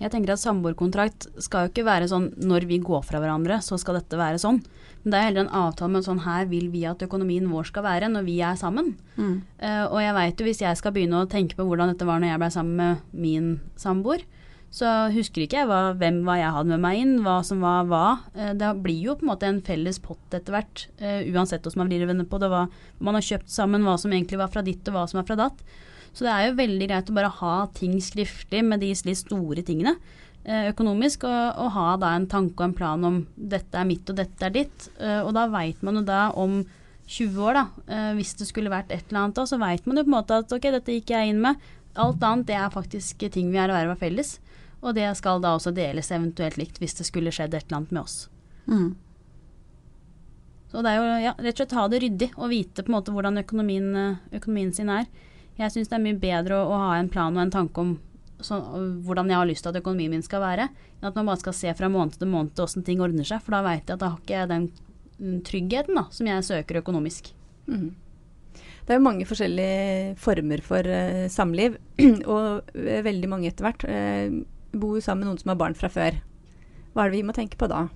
Jeg 0.00 0.10
tenker 0.10 0.34
at 0.34 0.42
Samboerkontrakt 0.42 1.28
skal 1.42 1.66
jo 1.66 1.70
ikke 1.70 1.84
være 1.86 2.08
sånn 2.10 2.32
når 2.42 2.66
vi 2.66 2.80
går 2.82 3.04
fra 3.06 3.20
hverandre, 3.22 3.60
så 3.62 3.78
skal 3.78 4.00
dette 4.00 4.18
være 4.18 4.40
sånn. 4.42 4.58
Men 5.04 5.12
det 5.12 5.18
er 5.18 5.26
heller 5.28 5.44
en 5.44 5.56
avtale 5.60 5.94
med 5.94 6.06
sånn 6.06 6.22
her 6.24 6.48
vil 6.50 6.66
vi 6.72 6.82
at 6.88 7.02
økonomien 7.04 7.46
vår 7.50 7.68
skal 7.68 7.84
være 7.86 8.08
når 8.10 8.24
vi 8.26 8.38
er 8.42 8.58
sammen. 8.58 8.94
Mm. 9.14 9.36
Uh, 9.60 9.84
og 9.86 9.98
jeg 10.02 10.16
veit 10.16 10.40
jo 10.40 10.48
hvis 10.48 10.62
jeg 10.64 10.80
skal 10.80 10.94
begynne 10.96 11.22
å 11.22 11.30
tenke 11.30 11.58
på 11.58 11.66
hvordan 11.68 11.92
dette 11.92 12.08
var 12.08 12.22
når 12.22 12.32
jeg 12.32 12.42
ble 12.42 12.50
sammen 12.56 12.80
med 12.80 13.20
min 13.24 13.52
samboer, 13.80 14.24
så 14.74 14.90
husker 15.14 15.44
ikke 15.44 15.60
jeg 15.60 15.70
hva, 15.70 15.94
hvem 16.00 16.24
hva 16.26 16.34
jeg 16.40 16.54
hadde 16.56 16.72
med 16.72 16.82
meg 16.82 17.00
inn, 17.00 17.14
hva 17.22 17.36
som 17.46 17.62
var 17.62 17.86
hva. 17.86 18.04
Uh, 18.34 18.50
det 18.58 18.72
blir 18.82 19.08
jo 19.10 19.14
på 19.20 19.26
en 19.26 19.30
måte 19.30 19.46
en 19.46 19.62
felles 19.62 20.00
pott 20.02 20.34
etter 20.34 20.56
hvert, 20.56 20.88
uh, 20.98 21.22
uansett 21.30 21.62
hvordan 21.62 21.84
man 21.84 21.92
blir 21.92 22.06
venner 22.10 22.26
på 22.26 22.42
det, 22.42 22.50
hva 22.50 22.66
man 22.98 23.18
har 23.18 23.28
kjøpt 23.28 23.54
sammen, 23.54 23.86
hva 23.86 23.94
som 24.02 24.12
egentlig 24.12 24.42
var 24.42 24.50
fra 24.50 24.64
ditt 24.66 24.90
og 24.90 24.98
hva 24.98 25.06
som 25.10 25.22
er 25.22 25.28
fra 25.30 25.38
datt. 25.44 25.62
Så 26.14 26.26
det 26.26 26.34
er 26.34 26.48
jo 26.48 26.58
veldig 26.60 26.90
greit 26.90 27.10
å 27.10 27.16
bare 27.16 27.32
ha 27.40 27.54
ting 27.74 27.96
skriftlig 28.02 28.62
med 28.66 28.82
de 28.84 28.92
litt 28.94 29.18
store 29.18 29.64
tingene 29.66 29.96
eh, 30.44 30.70
økonomisk, 30.70 31.26
og, 31.26 31.58
og, 31.58 31.70
ha 31.74 31.88
da 32.00 32.14
en 32.16 32.28
tanke 32.30 32.60
og 32.60 32.68
en 32.68 32.76
plan 32.76 33.08
om 33.08 33.20
dette 33.34 33.78
er 33.80 33.88
mitt 33.88 34.08
og 34.10 34.18
dette 34.20 34.46
er 34.46 34.54
ditt. 34.54 34.88
Eh, 35.00 35.20
og 35.24 35.32
da 35.36 35.48
veit 35.52 35.82
man 35.86 36.00
jo 36.00 36.04
da 36.06 36.28
om 36.38 36.60
20 37.10 37.40
år, 37.48 37.58
da, 37.58 37.64
eh, 37.90 38.10
hvis 38.18 38.36
det 38.38 38.48
skulle 38.48 38.72
vært 38.72 38.94
et 38.94 39.08
eller 39.08 39.24
annet 39.24 39.40
da, 39.40 39.46
så 39.48 39.60
veit 39.60 39.88
man 39.88 39.98
jo 39.98 40.06
på 40.06 40.12
en 40.12 40.18
måte 40.18 40.40
at 40.44 40.54
ok, 40.54 40.70
dette 40.78 40.98
gikk 40.98 41.14
jeg 41.16 41.34
inn 41.34 41.42
med. 41.44 41.60
Alt 42.00 42.24
annet 42.26 42.48
det 42.48 42.58
er 42.58 42.74
faktisk 42.74 43.26
ting 43.34 43.52
vi 43.52 43.60
er 43.62 43.70
å 43.70 43.76
være 43.76 43.98
felles. 44.00 44.38
Og 44.84 44.94
det 44.96 45.08
skal 45.16 45.40
da 45.40 45.54
også 45.56 45.72
deles 45.74 46.12
eventuelt 46.12 46.58
likt 46.60 46.78
hvis 46.82 46.96
det 46.98 47.08
skulle 47.08 47.32
skjedd 47.32 47.56
et 47.56 47.66
eller 47.66 47.80
annet 47.80 47.94
med 47.96 48.02
oss. 48.04 48.16
Mm. 48.68 48.90
Så 50.68 50.82
det 50.84 50.90
er 50.90 50.98
jo 50.98 51.04
ja, 51.22 51.32
rett 51.38 51.54
og 51.54 51.62
slett 51.62 51.76
ha 51.78 51.84
det 51.88 52.02
ryddig 52.02 52.30
og 52.34 52.50
vite 52.50 52.82
på 52.82 52.90
en 52.90 52.96
måte 52.98 53.14
hvordan 53.14 53.40
økonomien, 53.40 54.18
økonomien 54.34 54.72
sin 54.74 54.90
er. 54.92 55.06
Jeg 55.56 55.70
syns 55.70 55.90
det 55.90 55.96
er 55.96 56.02
mye 56.02 56.18
bedre 56.18 56.58
å, 56.58 56.66
å, 56.74 56.80
ha 56.88 56.96
en 56.98 57.08
plan 57.12 57.36
og 57.36 57.44
en 57.44 57.54
tanke 57.54 57.80
om 57.80 57.94
så, 58.44 58.58
hvordan 59.06 59.30
jeg 59.30 59.38
har 59.38 59.48
lyst 59.48 59.64
til 59.64 59.70
at 59.70 59.78
økonomien 59.78 60.12
min 60.12 60.24
skal 60.24 60.42
være, 60.42 60.66
enn 60.98 61.08
at 61.08 61.16
man 61.16 61.28
bare 61.30 61.40
skal 61.40 61.54
se 61.56 61.70
fra 61.78 61.88
måned 61.88 62.18
til 62.18 62.28
måned 62.28 62.60
åssen 62.60 62.84
ting 62.84 63.00
ordner 63.00 63.26
seg. 63.28 63.40
For 63.44 63.54
da 63.54 63.62
veit 63.64 63.86
jeg 63.86 63.94
at 63.94 64.02
da 64.02 64.10
har 64.12 64.20
ikke 64.20 64.34
jeg 64.34 64.50
den 64.50 64.66
mm, 65.20 65.36
tryggheten 65.46 66.00
da, 66.00 66.08
som 66.12 66.28
jeg 66.28 66.48
søker 66.48 66.80
økonomisk. 66.82 67.30
Mm. 67.70 67.92
Det 68.84 68.92
er 68.92 68.98
jo 68.98 69.06
mange 69.06 69.24
forskjellige 69.24 70.16
former 70.20 70.60
for 70.66 70.90
uh, 70.90 71.24
samliv, 71.32 71.78
og 72.34 72.74
uh, 72.74 72.98
veldig 73.06 73.30
mange 73.30 73.48
etter 73.48 73.64
hvert 73.64 73.86
uh, 73.88 74.42
bor 74.80 75.00
sammen 75.02 75.24
med 75.24 75.32
noen 75.32 75.42
som 75.42 75.52
har 75.54 75.60
barn 75.60 75.76
fra 75.78 75.90
før. 75.92 76.16
Hva 76.94 77.04
er 77.04 77.12
det 77.12 77.18
vi 77.20 77.26
må 77.26 77.34
tenke 77.36 77.58
på 77.58 77.68
da? 77.70 77.86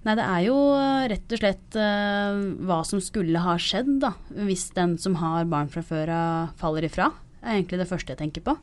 Nei, 0.00 0.14
det 0.16 0.24
er 0.24 0.44
jo 0.46 0.56
eh, 0.78 1.06
rett 1.12 1.34
og 1.34 1.40
slett 1.42 1.76
uh, 1.76 2.38
hva 2.64 2.80
som 2.88 3.02
skulle 3.04 3.42
ha 3.44 3.56
skjedd, 3.60 3.98
da. 4.00 4.14
Hvis 4.48 4.70
den 4.76 4.94
som 5.00 5.18
har 5.20 5.48
barn 5.50 5.68
fra 5.72 5.82
før 5.84 6.12
av, 6.16 6.54
faller 6.60 6.86
ifra. 6.88 7.10
Det 7.40 7.44
er 7.44 7.58
egentlig 7.58 7.82
det 7.82 7.88
første 7.90 8.14
jeg 8.14 8.20
tenker 8.22 8.44
på. 8.46 8.54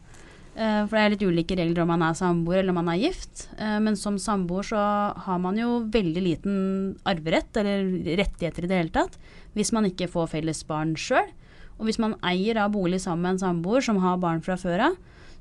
Uh, 0.57 0.89
for 0.89 0.95
det 0.95 1.03
er 1.03 1.13
litt 1.13 1.25
ulike 1.29 1.57
regler 1.59 1.83
om 1.83 1.91
man 1.93 2.05
er 2.07 2.17
samboer 2.17 2.63
eller 2.63 2.73
om 2.73 2.79
man 2.81 2.89
er 2.95 3.03
gift. 3.03 3.45
Uh, 3.61 3.77
men 3.85 3.99
som 3.99 4.17
samboer 4.21 4.65
så 4.65 4.85
har 5.27 5.43
man 5.43 5.59
jo 5.61 5.83
veldig 5.93 6.23
liten 6.25 6.55
arverett, 7.05 7.53
eller 7.61 7.85
rettigheter 8.17 8.65
i 8.65 8.71
det 8.71 8.81
hele 8.81 8.95
tatt, 8.95 9.19
hvis 9.53 9.73
man 9.77 9.85
ikke 9.89 10.09
får 10.09 10.33
felles 10.33 10.63
barn 10.65 10.97
sjøl. 10.97 11.29
Og 11.77 11.85
hvis 11.85 12.01
man 12.01 12.17
eier 12.25 12.57
av 12.63 12.73
bolig 12.73 13.03
sammen 13.03 13.27
med 13.27 13.35
en 13.35 13.43
samboer 13.45 13.85
som 13.85 14.01
har 14.01 14.17
barn 14.17 14.41
fra 14.41 14.57
før 14.57 14.89
av, 14.89 14.97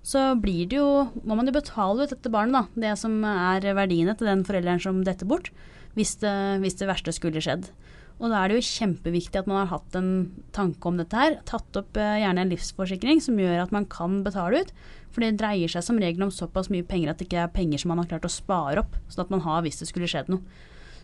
så 0.07 0.29
blir 0.39 0.69
det 0.71 0.79
jo, 0.79 1.09
må 1.27 1.35
man 1.35 1.49
jo 1.49 1.57
betale 1.57 2.07
ut 2.07 2.13
dette 2.15 2.31
barnet, 2.31 2.55
da. 2.55 2.85
Det 2.87 2.95
som 3.01 3.19
er 3.27 3.65
verdiene 3.75 4.15
til 4.15 4.31
den 4.31 4.45
forelderen 4.47 4.83
som 4.83 5.03
detter 5.07 5.27
bort 5.29 5.51
hvis 5.97 6.19
det, 6.21 6.37
hvis 6.63 6.79
det 6.79 6.87
verste 6.91 7.15
skulle 7.17 7.43
skjedd. 7.43 7.71
Og 8.17 8.31
da 8.33 8.39
er 8.41 8.49
det 8.49 8.61
jo 8.61 8.69
kjempeviktig 8.69 9.43
at 9.43 9.49
man 9.51 9.59
har 9.63 9.73
hatt 9.75 9.97
en 9.99 10.11
tanke 10.57 10.89
om 10.89 11.01
dette 11.01 11.17
her. 11.19 11.37
Tatt 11.49 11.77
opp 11.77 11.99
eh, 12.01 12.21
gjerne 12.23 12.47
en 12.47 12.53
livsforsikring 12.53 13.21
som 13.25 13.41
gjør 13.41 13.65
at 13.65 13.75
man 13.75 13.89
kan 13.93 14.23
betale 14.25 14.63
ut. 14.63 14.73
For 15.13 15.25
det 15.25 15.37
dreier 15.41 15.73
seg 15.73 15.85
som 15.85 16.01
regel 16.01 16.25
om 16.25 16.33
såpass 16.33 16.71
mye 16.73 16.87
penger 16.87 17.13
at 17.13 17.21
det 17.21 17.29
ikke 17.29 17.43
er 17.45 17.53
penger 17.53 17.83
som 17.83 17.93
man 17.93 18.01
har 18.01 18.09
klart 18.15 18.29
å 18.29 18.33
spare 18.33 18.85
opp. 18.85 18.97
Sånn 19.13 19.27
at 19.27 19.35
man 19.35 19.45
har 19.45 19.63
hvis 19.67 19.83
det 19.83 19.91
skulle 19.91 20.09
skjedd 20.09 20.31
noe. 20.33 20.45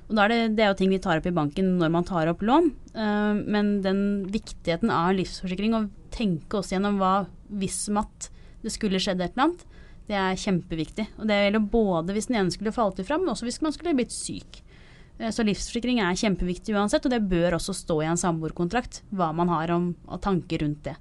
Og 0.08 0.16
da 0.16 0.24
er 0.24 0.32
det, 0.32 0.40
det 0.56 0.64
er 0.64 0.72
jo 0.72 0.78
ting 0.80 0.92
vi 0.92 1.00
tar 1.02 1.20
opp 1.20 1.28
i 1.28 1.34
banken 1.34 1.74
når 1.80 1.92
man 1.94 2.08
tar 2.08 2.30
opp 2.32 2.42
lån. 2.44 2.72
Uh, 2.96 3.36
men 3.44 3.74
den 3.84 4.02
viktigheten 4.32 4.92
av 4.92 5.12
livsforsikring, 5.16 5.76
å 5.76 6.12
tenke 6.12 6.58
også 6.58 6.76
gjennom 6.76 6.98
hva 7.00 7.14
hvis 7.52 7.84
matt 7.94 8.31
det 8.62 8.72
skulle 8.74 9.00
skjedd 9.02 9.20
et 9.20 9.34
eller 9.34 9.50
annet, 9.50 9.64
det 10.08 10.18
er 10.18 10.40
kjempeviktig. 10.42 11.06
Og 11.20 11.28
det 11.30 11.38
gjelder 11.38 11.70
både 11.72 12.16
hvis 12.16 12.28
den 12.30 12.40
ene 12.40 12.54
skulle 12.54 12.74
falt 12.74 13.00
ifra, 13.02 13.18
men 13.20 13.32
også 13.32 13.46
hvis 13.48 13.62
man 13.64 13.74
skulle 13.74 13.94
blitt 13.98 14.14
syk. 14.14 14.62
Eh, 15.18 15.30
så 15.34 15.44
livsforsikring 15.46 16.02
er 16.02 16.18
kjempeviktig 16.18 16.74
uansett, 16.74 17.06
og 17.06 17.14
det 17.14 17.22
bør 17.30 17.58
også 17.58 17.74
stå 17.76 18.00
i 18.02 18.10
en 18.10 18.20
samboerkontrakt 18.20 19.02
hva 19.14 19.32
man 19.36 19.52
har 19.52 19.74
om 19.74 19.92
tanker 20.24 20.64
rundt 20.64 20.84
det. 20.88 20.98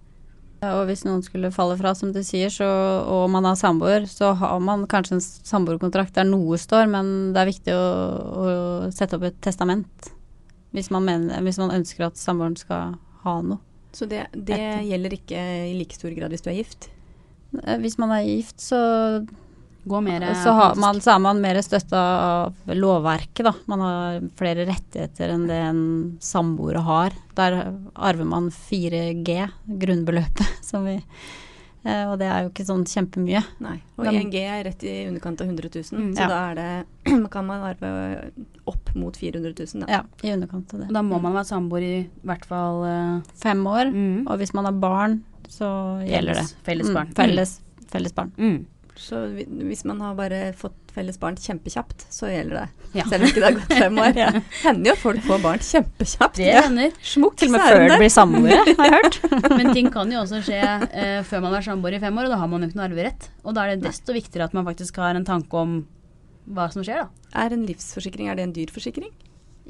Og 0.62 0.84
hvis 0.86 1.02
noen 1.08 1.24
skulle 1.26 1.50
falle 1.50 1.74
fra, 1.80 1.96
som 1.98 2.12
du 2.14 2.20
sier, 2.22 2.52
så, 2.54 2.68
og 3.10 3.24
man 3.34 3.48
har 3.50 3.58
samboer, 3.58 4.06
så 4.06 4.36
har 4.38 4.60
man 4.62 4.86
kanskje 4.90 5.18
en 5.18 5.24
samboerkontrakt 5.26 6.14
der 6.20 6.28
noe 6.30 6.60
står, 6.62 6.86
men 6.92 7.32
det 7.34 7.42
er 7.42 7.50
viktig 7.50 7.74
å, 7.74 7.86
å 8.30 8.46
sette 8.94 9.18
opp 9.18 9.26
et 9.32 9.42
testament 9.42 10.12
hvis 10.72 10.92
man, 10.94 11.04
mener, 11.04 11.42
hvis 11.44 11.58
man 11.60 11.74
ønsker 11.76 12.06
at 12.06 12.20
samboeren 12.20 12.56
skal 12.60 12.94
ha 13.26 13.34
noe. 13.44 13.60
Så 13.92 14.06
det, 14.08 14.28
det 14.32 14.62
gjelder 14.88 15.18
ikke 15.18 15.40
i 15.68 15.74
like 15.76 15.98
stor 15.98 16.14
grad 16.16 16.32
hvis 16.32 16.46
du 16.46 16.52
er 16.54 16.62
gift? 16.62 16.88
Eh, 17.64 17.78
hvis 17.84 17.98
man 18.02 18.12
er 18.16 18.24
gift, 18.28 18.60
så 18.64 18.80
mer, 19.84 20.22
så, 20.44 20.52
har 20.54 20.76
man, 20.78 21.00
så 21.02 21.16
er 21.16 21.20
man 21.24 21.40
mer 21.42 21.58
støtta 21.66 21.98
av 21.98 22.54
lovverket, 22.78 23.44
da. 23.48 23.54
Man 23.72 23.82
har 23.82 24.20
flere 24.38 24.68
rettigheter 24.70 25.34
enn 25.34 25.48
det 25.50 25.58
en 25.72 25.84
samboere 26.22 26.84
har. 26.86 27.16
Der 27.36 27.74
arver 27.96 28.28
man 28.30 28.52
4G, 28.54 29.40
grunnbeløpet, 29.82 30.58
som 30.72 30.86
vi 30.90 31.00
Eh, 31.82 32.04
og 32.12 32.20
det 32.22 32.28
er 32.30 32.44
jo 32.44 32.50
ikke 32.52 32.62
sånn 32.68 32.84
kjempemye. 32.86 33.40
Nei. 33.66 33.80
Og 33.98 34.06
1G 34.06 34.36
er 34.46 34.60
rett 34.68 34.84
i 34.86 34.92
underkant 35.10 35.40
av 35.42 35.48
100 35.50 35.72
000, 35.74 35.98
Mm. 35.98 36.12
så 36.14 36.22
Ja. 36.22 36.28
da 36.30 36.52
er 36.52 36.56
det 36.60 37.26
kan 37.34 37.48
man 37.48 37.64
arve 37.66 38.32
opp 38.70 38.92
mot 38.94 39.18
400 39.18 39.56
000. 39.58 39.82
Da. 39.82 39.88
Ja, 39.90 40.02
i 40.22 40.30
underkant 40.36 40.72
av 40.76 40.84
det. 40.84 40.90
Da 40.94 41.02
må 41.02 41.18
man 41.20 41.34
være 41.34 41.50
samboer 41.50 41.82
i 41.82 42.10
hvert 42.24 42.46
fall 42.46 42.84
uh, 42.86 43.22
Fem 43.34 43.66
år. 43.66 43.90
mm, 43.90 44.28
Og 44.30 44.38
hvis 44.38 44.54
man 44.54 44.66
har 44.70 44.78
barn, 44.78 45.24
så 45.52 45.68
gjelder 46.08 46.40
det. 46.42 46.46
felles, 46.64 46.68
felles 46.68 46.94
barn. 46.96 47.10
Mm, 47.12 47.18
felles, 47.22 47.58
felles 47.92 48.16
barn. 48.16 48.32
Mm. 48.38 48.62
Så 49.02 49.18
hvis 49.34 49.82
man 49.88 50.02
har 50.04 50.16
bare 50.18 50.40
fått 50.54 50.76
felles 50.94 51.16
barn 51.18 51.38
kjempekjapt, 51.40 52.04
så 52.12 52.28
gjelder 52.28 52.58
det. 52.60 52.90
Ja. 53.00 53.06
Selv 53.08 53.24
om 53.24 53.30
ikke 53.32 53.40
det 53.40 53.48
har 53.48 53.56
gått 53.56 53.74
fem 53.80 54.00
år. 54.04 54.18
Hender 54.66 54.90
jo 54.92 54.96
at 54.98 55.02
folk 55.02 55.22
får 55.26 55.40
barn 55.46 55.64
kjempekjapt. 55.64 56.42
Det 56.42 56.50
hender. 56.58 56.92
Smukk, 57.14 57.38
Til 57.40 57.48
og 57.50 57.56
med 57.56 57.64
før 57.64 57.86
det 57.88 58.00
blir 58.02 58.12
samboere, 58.12 58.76
har 58.78 58.90
jeg 58.90 58.96
hørt. 58.98 59.20
Men 59.56 59.72
ting 59.78 59.90
kan 59.96 60.12
jo 60.12 60.20
også 60.26 60.42
skje 60.46 60.60
eh, 60.92 61.22
før 61.30 61.46
man 61.48 61.56
er 61.58 61.66
samboer 61.66 61.96
i 61.98 62.02
fem 62.04 62.20
år, 62.20 62.28
og 62.28 62.36
da 62.36 62.42
har 62.44 62.52
man 62.52 62.66
jo 62.66 62.70
ikke 62.70 62.82
noe 62.82 62.88
arverett. 62.90 63.30
Og 63.46 63.56
da 63.58 63.64
er 63.66 63.74
det 63.80 63.88
desto 63.88 64.16
viktigere 64.18 64.50
at 64.52 64.58
man 64.60 64.68
faktisk 64.68 65.00
har 65.02 65.16
en 65.18 65.28
tanke 65.32 65.64
om 65.64 65.80
hva 66.52 66.68
som 66.74 66.84
skjer, 66.84 67.06
da. 67.06 67.30
Er 67.46 67.56
en 67.56 67.64
livsforsikring 67.70 68.28
er 68.28 68.38
det 68.38 68.50
en 68.50 68.54
dyr 68.60 68.76
forsikring? 68.76 69.14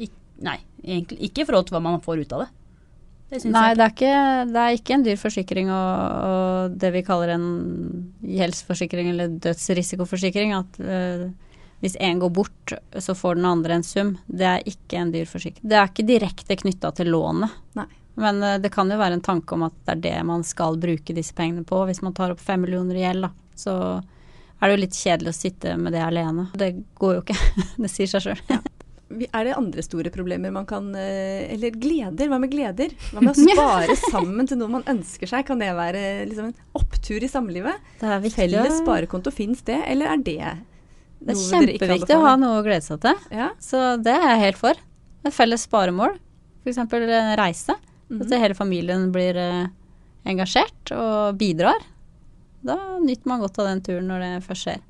Ik 0.02 0.18
nei, 0.42 0.58
egentlig 0.82 1.30
ikke 1.30 1.44
i 1.44 1.48
forhold 1.52 1.70
til 1.70 1.78
hva 1.78 1.84
man 1.86 2.02
får 2.02 2.26
ut 2.26 2.36
av 2.36 2.48
det. 2.48 2.50
Det 3.32 3.46
Nei, 3.48 3.70
det 3.80 3.86
er, 3.86 3.94
ikke, 3.94 4.16
det 4.52 4.60
er 4.62 4.76
ikke 4.76 4.96
en 4.98 5.04
dyr 5.06 5.20
forsikring 5.20 5.70
og, 5.72 6.26
og 6.28 6.74
det 6.82 6.90
vi 6.98 7.04
kaller 7.08 7.32
en 7.38 7.46
gjeldsforsikring 8.28 9.14
eller 9.14 9.38
dødsrisikoforsikring. 9.46 10.52
At 10.58 10.82
uh, 10.84 11.30
hvis 11.82 11.96
én 12.04 12.20
går 12.20 12.34
bort, 12.36 12.74
så 13.00 13.16
får 13.16 13.40
den 13.40 13.48
andre 13.48 13.80
en 13.80 13.88
sum. 13.88 14.12
Det 14.28 14.46
er 14.50 14.68
ikke 14.68 15.00
en 15.00 15.14
dyr 15.16 15.26
forsikring. 15.30 15.64
Det 15.64 15.80
er 15.80 15.88
ikke 15.88 16.06
direkte 16.10 16.60
knytta 16.60 16.92
til 17.00 17.10
lånet. 17.16 17.56
Nei. 17.80 17.88
Men 18.20 18.44
øh, 18.44 18.58
det 18.62 18.70
kan 18.76 18.92
jo 18.92 19.00
være 19.00 19.16
en 19.18 19.24
tanke 19.24 19.56
om 19.56 19.64
at 19.66 19.78
det 19.88 19.94
er 19.96 20.02
det 20.04 20.18
man 20.28 20.44
skal 20.46 20.76
bruke 20.78 21.16
disse 21.16 21.34
pengene 21.34 21.64
på. 21.66 21.80
Hvis 21.88 22.04
man 22.04 22.14
tar 22.14 22.34
opp 22.34 22.44
fem 22.44 22.62
millioner 22.62 23.00
i 23.00 23.06
gjeld, 23.06 23.26
da, 23.26 23.32
så 23.58 23.76
er 24.62 24.68
det 24.68 24.76
jo 24.76 24.82
litt 24.84 25.00
kjedelig 25.00 25.32
å 25.32 25.40
sitte 25.40 25.78
med 25.80 25.96
det 25.96 26.04
alene. 26.06 26.50
Det 26.54 26.74
går 27.02 27.16
jo 27.16 27.24
ikke. 27.24 27.40
det 27.82 27.90
sier 27.96 28.12
seg 28.12 28.28
sjøl. 28.28 28.44
Vi- 28.52 28.62
Er 29.32 29.48
det 29.48 29.56
andre 29.58 29.84
store 29.86 30.12
problemer 30.14 30.54
man 30.54 30.66
kan 30.70 30.90
eh, 30.98 31.52
Eller 31.54 31.76
gleder? 31.76 32.30
Hva 32.32 32.40
med 32.42 32.52
gleder? 32.54 32.94
Hva 33.12 33.24
med 33.24 33.34
å 33.34 33.38
spare 33.38 33.98
sammen 34.14 34.50
til 34.50 34.60
noe 34.62 34.72
man 34.80 34.86
ønsker 34.90 35.30
seg? 35.30 35.46
Kan 35.48 35.62
det 35.64 35.72
være 35.78 36.04
liksom 36.30 36.52
en 36.52 36.56
opptur 36.78 37.24
i 37.24 37.30
samlivet? 37.32 37.92
Det 38.02 38.10
er 38.16 38.28
Felles 38.36 38.80
sparekonto, 38.82 39.34
fins 39.36 39.64
det, 39.68 39.80
eller 39.92 40.14
er 40.14 40.26
det 40.26 40.40
Det 41.22 41.36
er 41.36 41.42
kjempeviktig 41.42 42.18
å 42.18 42.26
ha 42.26 42.36
noe 42.40 42.62
å 42.62 42.66
glede 42.66 42.86
seg 42.86 43.02
til. 43.04 43.28
Ja. 43.36 43.52
Så 43.62 43.84
det 44.02 44.16
er 44.16 44.28
jeg 44.34 44.44
helt 44.48 44.62
for. 44.62 44.84
Et 45.22 45.36
felles 45.36 45.68
sparemål, 45.68 46.18
f.eks. 46.64 46.82
en 46.82 47.36
reise. 47.40 47.78
Mm. 48.12 48.22
At 48.26 48.38
hele 48.44 48.58
familien 48.58 49.10
blir 49.14 49.38
eh, 49.40 49.68
engasjert 50.28 50.94
og 50.96 51.38
bidrar. 51.40 51.84
Da 52.66 52.78
nyter 53.02 53.30
man 53.30 53.42
godt 53.42 53.60
av 53.62 53.70
den 53.70 53.84
turen 53.86 54.10
når 54.12 54.26
det 54.26 54.32
først 54.48 54.68
skjer. 54.68 54.82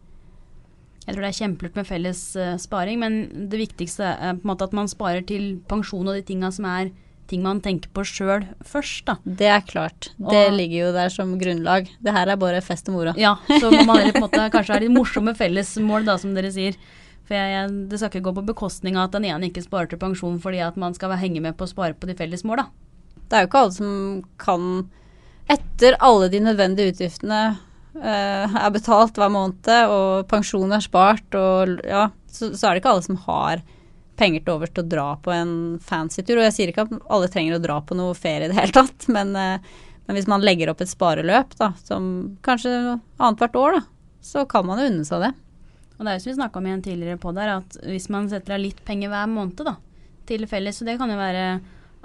Jeg 1.06 1.16
tror 1.16 1.24
det 1.26 1.30
er 1.32 1.40
kjempelurt 1.40 1.78
med 1.80 1.88
felles 1.90 2.20
uh, 2.38 2.58
sparing, 2.62 3.00
men 3.02 3.48
det 3.50 3.58
viktigste 3.60 4.06
er 4.06 4.36
på 4.38 4.46
en 4.46 4.52
måte 4.52 4.68
at 4.68 4.76
man 4.78 4.90
sparer 4.92 5.24
til 5.26 5.56
pensjon 5.70 6.08
og 6.08 6.14
de 6.20 6.22
tinga 6.28 6.52
som 6.54 6.68
er 6.70 6.92
ting 7.32 7.42
man 7.46 7.62
tenker 7.64 7.90
på 7.96 8.04
sjøl 8.06 8.44
først, 8.68 9.06
da. 9.08 9.16
Det 9.26 9.48
er 9.48 9.62
klart. 9.66 10.10
Det 10.20 10.42
Og- 10.50 10.58
ligger 10.58 10.88
jo 10.88 10.92
der 10.94 11.10
som 11.10 11.38
grunnlag. 11.40 11.88
Det 12.04 12.14
her 12.14 12.28
er 12.28 12.38
bare 12.38 12.62
fest 12.62 12.90
og 12.92 12.98
moro. 13.00 13.14
Ja, 13.18 13.38
så 13.48 13.72
må 13.72 13.86
man 13.88 14.02
heller 14.02 14.14
på 14.18 14.26
en 14.26 14.28
måte 14.28 14.50
kanskje 14.56 14.76
ha 14.76 14.82
litt 14.84 14.92
morsomme 14.94 15.34
fellesmål, 15.38 16.06
da, 16.06 16.18
som 16.22 16.36
dere 16.36 16.52
sier. 16.52 16.76
For 17.26 17.38
jeg, 17.38 17.54
jeg, 17.56 17.74
det 17.90 17.98
skal 18.02 18.12
ikke 18.12 18.26
gå 18.28 18.34
på 18.42 18.46
bekostning 18.52 18.98
av 19.00 19.08
at 19.08 19.16
den 19.16 19.26
ene 19.32 19.48
ikke 19.48 19.64
sparer 19.64 19.88
til 19.88 20.02
pensjon 20.02 20.38
fordi 20.44 20.60
at 20.66 20.76
man 20.82 20.94
skal 20.98 21.14
henge 21.22 21.40
med 21.42 21.56
på 21.58 21.64
å 21.64 21.72
spare 21.72 21.96
på 21.96 22.10
de 22.10 22.18
felles 22.20 22.44
måla. 22.44 22.68
Det 23.32 23.38
er 23.40 23.46
jo 23.46 23.48
ikke 23.52 23.62
alle 23.64 23.76
som 23.78 24.24
kan 24.42 24.66
Etter 25.52 25.96
alle 26.04 26.28
de 26.32 26.40
nødvendige 26.44 26.94
utgiftene 26.94 27.58
er 28.00 28.72
betalt 28.72 29.18
hver 29.20 29.32
måned, 29.34 29.68
og 29.92 30.28
pensjon 30.32 30.72
er 30.72 30.84
spart, 30.84 31.28
og 31.36 31.82
ja, 31.84 32.08
så, 32.32 32.54
så 32.56 32.68
er 32.68 32.74
det 32.74 32.82
ikke 32.82 32.94
alle 32.94 33.06
som 33.06 33.20
har 33.26 33.64
penger 34.22 34.44
til 34.44 34.56
overs 34.56 34.74
til 34.74 34.86
å 34.86 34.92
dra 34.92 35.08
på 35.24 35.34
en 35.34 35.54
fancy 35.84 36.24
tur. 36.24 36.40
Og 36.40 36.46
jeg 36.48 36.56
sier 36.56 36.72
ikke 36.72 36.86
at 36.88 36.98
alle 37.12 37.30
trenger 37.32 37.58
å 37.58 37.64
dra 37.64 37.80
på 37.84 37.98
noe 37.98 38.18
ferie 38.18 38.48
i 38.48 38.52
det 38.52 38.60
hele 38.60 38.76
tatt, 38.76 39.08
men, 39.16 39.34
eh, 39.38 39.72
men 40.08 40.18
hvis 40.18 40.30
man 40.32 40.46
legger 40.46 40.72
opp 40.72 40.84
et 40.84 40.92
spareløp, 40.92 41.56
da, 41.60 41.74
som 41.86 42.12
kanskje 42.46 42.74
annethvert 43.18 43.58
år, 43.60 43.80
da, 43.80 43.86
så 44.22 44.46
kan 44.50 44.68
man 44.68 44.82
jo 44.82 44.90
unne 44.92 45.08
seg 45.08 45.26
det. 45.26 45.32
Og 45.98 46.06
det 46.06 46.12
er 46.12 46.18
jo 46.18 46.24
som 46.24 46.32
vi 46.32 46.40
snakka 46.40 46.62
om 46.62 46.68
i 46.68 46.74
en 46.74 46.84
tidligere 46.86 47.22
på 47.22 47.34
der, 47.38 47.56
at 47.60 47.78
hvis 47.86 48.10
man 48.14 48.30
setter 48.30 48.56
av 48.56 48.64
litt 48.64 48.82
penger 48.88 49.12
hver 49.12 49.30
måned 49.30 49.62
da, 49.68 49.76
til 50.30 50.48
felles, 50.50 50.80
så 50.80 50.88
det 50.88 50.98
kan 51.02 51.12
jo 51.12 51.20
være 51.20 51.46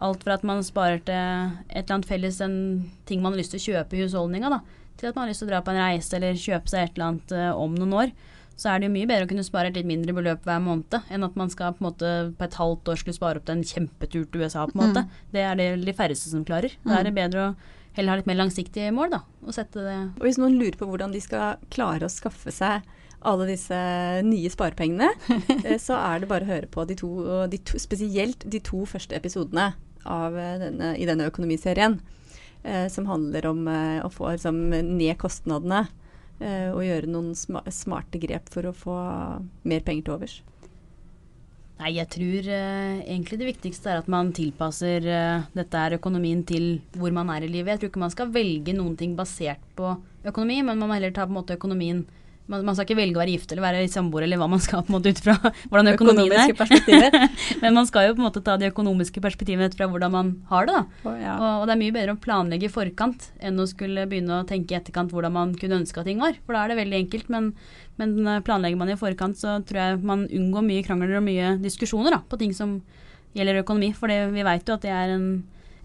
alt 0.05 0.25
fra 0.25 0.35
at 0.37 0.43
man 0.45 0.61
sparer 0.65 1.01
til 1.05 1.17
et 1.71 1.79
eller 1.79 1.95
annet 1.95 2.09
felles, 2.09 2.41
en 2.45 2.59
ting 3.09 3.23
man 3.23 3.33
har 3.33 3.41
lyst 3.41 3.55
til 3.55 3.63
å 3.63 3.67
kjøpe 3.71 3.97
i 3.97 4.03
husholdninga, 4.03 4.51
da, 4.53 4.61
til 4.97 5.11
at 5.11 5.17
man 5.17 5.27
har 5.27 5.33
lyst 5.33 5.45
til 5.45 5.49
å 5.49 5.53
dra 5.55 5.63
på 5.65 5.75
en 5.75 5.83
reise 5.83 6.17
eller 6.17 6.41
kjøpe 6.41 6.73
seg 6.73 6.83
et 6.83 6.97
eller 6.97 7.11
annet 7.11 7.37
eh, 7.37 7.53
om 7.53 7.77
noen 7.77 7.95
år, 8.05 8.13
så 8.57 8.71
er 8.73 8.81
det 8.81 8.89
jo 8.89 8.95
mye 8.95 9.09
bedre 9.09 9.27
å 9.27 9.31
kunne 9.31 9.45
spare 9.45 9.69
et 9.69 9.77
litt 9.77 9.89
mindre 9.89 10.15
beløp 10.17 10.47
hver 10.49 10.61
måned, 10.65 10.95
enn 11.13 11.27
at 11.27 11.35
man 11.37 11.51
skal 11.53 11.75
på 11.77 11.83
en 11.83 11.89
måte 11.91 12.13
på 12.39 12.47
et 12.47 12.57
halvt 12.57 12.93
år 12.93 13.01
skulle 13.01 13.17
spare 13.19 13.41
opp 13.41 13.49
til 13.49 13.59
en 13.59 13.67
kjempetur 13.69 14.25
til 14.25 14.45
USA, 14.45 14.65
på 14.65 14.79
en 14.79 14.83
måte. 14.83 15.03
Det 15.35 15.43
er 15.45 15.59
det 15.61 15.69
de 15.85 15.97
færreste 15.97 16.33
som 16.33 16.45
klarer. 16.49 16.73
Da 16.87 17.01
er 17.01 17.09
det 17.09 17.17
bedre 17.19 17.51
å 17.51 17.57
heller 17.99 18.15
ha 18.15 18.21
litt 18.21 18.29
mer 18.29 18.41
langsiktige 18.41 18.93
mål, 18.97 19.13
da, 19.13 19.21
og 19.45 19.57
sette 19.57 19.85
det 19.85 19.97
Og 20.19 20.25
hvis 20.25 20.41
noen 20.41 20.57
lurer 20.61 20.77
på 20.81 20.89
hvordan 20.89 21.13
de 21.13 21.21
skal 21.25 21.61
klare 21.73 22.09
å 22.09 22.13
skaffe 22.13 22.53
seg 22.53 22.85
alle 23.27 23.47
disse 23.49 23.77
nye 24.25 24.51
sparepengene, 24.53 25.09
eh, 25.67 25.79
så 25.83 25.99
er 25.99 26.23
det 26.23 26.31
bare 26.31 26.47
å 26.47 26.53
høre 26.55 26.71
på 26.73 26.85
de 26.89 26.97
to, 27.01 27.11
de 27.51 27.61
to 27.61 27.81
spesielt 27.83 28.45
de 28.45 28.61
to 28.65 28.85
første 28.89 29.17
episodene 29.17 29.73
av 30.05 30.37
eh, 30.39 30.59
denne, 30.63 30.93
i 30.97 31.09
denne 31.09 31.29
økonomiserien. 31.29 31.99
Eh, 32.67 32.89
som 32.91 33.07
handler 33.07 33.47
om 33.47 33.69
eh, 33.71 34.01
å 34.03 34.11
få 34.11 34.33
liksom, 34.35 34.59
ned 34.71 35.15
kostnadene 35.23 35.85
eh, 36.41 36.73
og 36.73 36.83
gjøre 36.83 37.11
noen 37.13 37.31
sma 37.39 37.63
smarte 37.71 38.19
grep 38.19 38.51
for 38.51 38.67
å 38.67 38.75
få 38.75 38.97
mer 39.63 39.85
penger 39.87 40.09
til 40.09 40.15
overs. 40.17 40.37
Nei, 41.77 41.93
jeg 41.99 42.09
tror 42.11 42.49
eh, 42.57 43.05
egentlig 43.05 43.39
det 43.39 43.51
viktigste 43.53 43.93
er 43.93 44.01
at 44.01 44.11
man 44.11 44.33
tilpasser 44.35 45.07
eh, 45.07 45.47
dette 45.55 45.85
her 45.85 45.95
økonomien 45.99 46.43
til 46.49 46.81
hvor 46.97 47.15
man 47.15 47.31
er 47.31 47.47
i 47.47 47.53
livet. 47.53 47.77
Jeg 47.77 47.85
tror 47.85 47.93
ikke 47.93 48.03
man 48.03 48.15
skal 48.17 48.35
velge 48.35 48.75
noen 48.75 48.97
ting 48.99 49.15
basert 49.15 49.63
på 49.79 49.95
økonomi, 50.27 50.59
men 50.65 50.81
man 50.81 50.89
må 50.89 50.97
heller 50.97 51.15
ta 51.15 51.29
på 51.29 51.37
en 51.37 51.39
måte 51.39 51.59
økonomien 51.61 52.03
man, 52.51 52.65
man 52.67 52.77
skal 52.77 52.87
ikke 52.87 52.99
velge 52.99 53.19
å 53.19 53.23
være 53.23 53.35
gift 53.35 53.53
eller 53.53 53.65
være 53.65 53.87
samboer 53.91 54.27
eller 54.27 54.41
hva 54.41 54.49
man 54.51 54.63
skal 54.63 54.85
på 54.85 54.93
en 54.93 54.97
måte 54.97 55.13
ut 55.13 55.23
fra 55.23 55.35
hvordan 55.41 55.93
økonomien 55.93 56.35
er. 56.37 57.17
men 57.63 57.77
man 57.77 57.89
skal 57.89 58.09
jo 58.09 58.17
på 58.17 58.23
en 58.23 58.27
måte 58.29 58.43
ta 58.47 58.57
de 58.61 58.71
økonomiske 58.71 59.23
perspektivene 59.25 59.71
ut 59.71 59.77
fra 59.79 59.89
hvordan 59.91 60.15
man 60.15 60.33
har 60.51 60.69
det. 60.69 60.77
da. 60.77 61.09
Og, 61.11 61.17
ja. 61.23 61.35
Og, 61.37 61.49
og 61.63 61.67
det 61.67 61.75
er 61.77 61.83
mye 61.83 61.97
bedre 61.97 62.15
å 62.15 62.21
planlegge 62.23 62.69
i 62.69 62.73
forkant 62.73 63.31
enn 63.39 63.59
å 63.63 63.67
skulle 63.71 64.07
begynne 64.11 64.41
å 64.41 64.47
tenke 64.49 64.75
i 64.75 64.79
etterkant 64.79 65.15
hvordan 65.15 65.35
man 65.35 65.57
kunne 65.59 65.81
ønske 65.83 66.03
at 66.03 66.09
ting 66.11 66.23
var. 66.23 66.39
For 66.47 66.57
da 66.57 66.65
er 66.65 66.73
det 66.73 66.81
veldig 66.83 67.01
enkelt. 67.05 67.33
Men, 67.33 67.51
men 68.01 68.17
eh, 68.23 68.43
planlegger 68.47 68.81
man 68.81 68.93
i 68.93 69.01
forkant, 69.01 69.41
så 69.41 69.59
tror 69.67 69.83
jeg 69.83 70.05
man 70.07 70.27
unngår 70.31 70.67
mye 70.67 70.87
krangler 70.87 71.19
og 71.19 71.27
mye 71.27 71.57
diskusjoner 71.63 72.15
da, 72.15 72.23
på 72.23 72.39
ting 72.41 72.55
som 72.57 72.79
gjelder 73.37 73.63
økonomi. 73.65 73.91
For 73.97 74.13
det, 74.13 74.31
vi 74.35 74.47
vet 74.47 74.69
jo 74.69 74.79
at 74.79 74.87
det 74.87 74.95
er 74.95 75.17
en, 75.17 75.29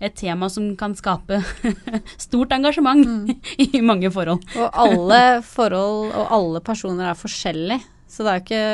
et 0.02 0.18
tema 0.18 0.50
som 0.50 0.72
kan 0.78 0.96
skape 0.98 1.42
stort 2.26 2.54
engasjement 2.56 3.32
i 3.62 3.82
mange 3.86 4.12
forhold. 4.14 4.44
Og 4.58 4.82
alle 4.86 5.22
forhold 5.46 6.12
og 6.12 6.36
alle 6.38 6.62
personer 6.66 7.12
er 7.12 7.20
forskjellige. 7.20 7.84
Så 8.12 8.26
det 8.26 8.32
er 8.32 8.42
ikke, 8.42 8.66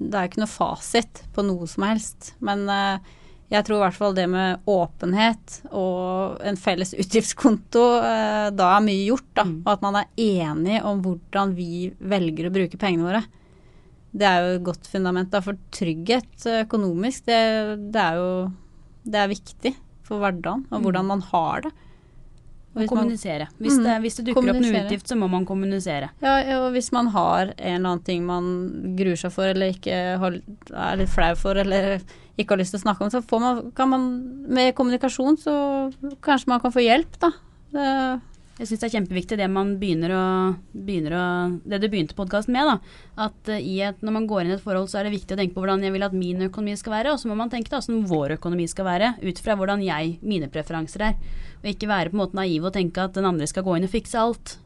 det 0.00 0.16
er 0.16 0.28
ikke 0.30 0.40
noe 0.40 0.48
fasit 0.48 1.22
på 1.36 1.44
noe 1.44 1.66
som 1.68 1.84
helst. 1.84 2.30
Men 2.40 2.64
eh, 2.72 3.14
jeg 3.52 3.66
tror 3.66 3.78
i 3.78 3.84
hvert 3.84 3.98
fall 3.98 4.14
det 4.16 4.24
med 4.32 4.70
åpenhet 4.72 5.58
og 5.68 6.38
en 6.46 6.56
felles 6.58 6.94
utgiftskonto, 6.96 7.84
eh, 8.00 8.46
da 8.56 8.70
er 8.72 8.86
mye 8.86 9.04
gjort. 9.10 9.28
da. 9.36 9.44
Og 9.50 9.72
at 9.74 9.84
man 9.84 10.00
er 10.00 10.12
enig 10.22 10.80
om 10.86 11.02
hvordan 11.04 11.52
vi 11.58 11.90
velger 11.98 12.48
å 12.48 12.54
bruke 12.54 12.80
pengene 12.80 13.10
våre. 13.10 13.24
Det 14.16 14.24
er 14.24 14.40
jo 14.40 14.54
et 14.56 14.68
godt 14.70 14.88
fundament 14.88 15.28
da, 15.34 15.42
for 15.44 15.58
trygghet 15.76 16.46
økonomisk. 16.62 17.26
Det, 17.28 17.42
det 17.92 18.06
er 18.06 18.22
jo 18.22 18.30
det 19.06 19.20
er 19.20 19.30
viktig 19.30 19.74
for 20.06 20.22
hverdagen 20.22 20.64
og 20.70 20.86
hvordan 20.86 21.10
man 21.10 21.24
har 21.32 21.66
det. 21.66 21.72
Og 22.76 22.90
kommunisere. 22.90 23.46
Hvis, 23.56 23.78
Mm, 23.78 23.84
det, 23.86 23.92
hvis 24.04 24.16
det 24.18 24.24
dukker 24.26 24.50
opp 24.52 24.60
noe 24.60 24.80
utgift, 24.84 25.08
så 25.08 25.16
må 25.16 25.30
man 25.32 25.46
kommunisere. 25.48 26.10
Ja, 26.20 26.34
og 26.60 26.72
hvis 26.74 26.90
man 26.92 27.06
har 27.14 27.54
en 27.56 27.78
eller 27.78 27.88
annen 27.88 28.04
ting 28.04 28.26
man 28.28 28.50
gruer 28.98 29.16
seg 29.16 29.32
for, 29.32 29.48
eller 29.48 29.72
ikke 29.72 29.96
har, 30.20 30.36
er 30.76 30.98
litt 31.00 31.08
flau 31.08 31.30
for, 31.40 31.56
eller 31.56 32.02
ikke 32.36 32.52
har 32.52 32.60
lyst 32.60 32.74
til 32.76 32.80
å 32.82 32.84
snakke 32.84 33.06
om, 33.06 33.10
så 33.14 33.22
får 33.24 33.40
man, 33.40 33.62
kan 33.72 33.88
man 33.88 34.04
med 34.52 34.74
kommunikasjon, 34.76 35.38
så 35.40 35.54
kanskje 36.20 36.52
man 36.52 36.60
kan 36.60 36.74
få 36.76 36.84
hjelp, 36.84 37.16
da. 37.24 37.32
Jeg 38.56 38.70
syns 38.70 38.80
det 38.80 38.86
er 38.86 38.92
kjempeviktig 38.94 39.36
det 39.36 39.46
man 39.52 39.74
begynner 39.76 40.12
å, 40.16 40.26
begynner 40.72 41.12
å 41.12 41.24
Det 41.68 41.76
du 41.82 41.90
begynte 41.92 42.16
podkasten 42.16 42.54
med, 42.56 42.70
da. 42.70 42.94
At 43.26 43.50
eh, 43.52 43.66
et, 43.84 44.00
når 44.00 44.14
man 44.14 44.28
går 44.30 44.46
inn 44.46 44.52
i 44.54 44.56
et 44.56 44.62
forhold, 44.64 44.88
så 44.88 45.00
er 45.00 45.04
det 45.04 45.12
viktig 45.12 45.36
å 45.36 45.40
tenke 45.42 45.52
på 45.52 45.60
hvordan 45.60 45.84
jeg 45.84 45.92
vil 45.92 46.06
at 46.06 46.14
min 46.16 46.46
økonomi 46.46 46.76
skal 46.80 46.94
være, 46.94 47.12
og 47.12 47.20
så 47.20 47.28
må 47.28 47.36
man 47.36 47.52
tenke 47.52 47.68
da 47.68 47.82
hvordan 47.82 48.06
vår 48.08 48.38
økonomi 48.38 48.64
skal 48.72 48.88
være, 48.88 49.10
ut 49.20 49.42
fra 49.44 49.58
hvordan 49.60 49.84
jeg, 49.84 50.14
mine 50.24 50.48
preferanser 50.52 51.04
er. 51.10 51.18
Og 51.60 51.68
ikke 51.68 51.90
være 51.90 52.14
på 52.14 52.16
en 52.16 52.22
måte 52.22 52.40
naiv 52.40 52.64
og 52.64 52.72
tenke 52.78 53.04
at 53.04 53.18
den 53.18 53.28
andre 53.28 53.48
skal 53.50 53.66
gå 53.66 53.76
inn 53.76 53.88
og 53.88 53.92
fikse 53.92 54.22
alt. 54.24 54.56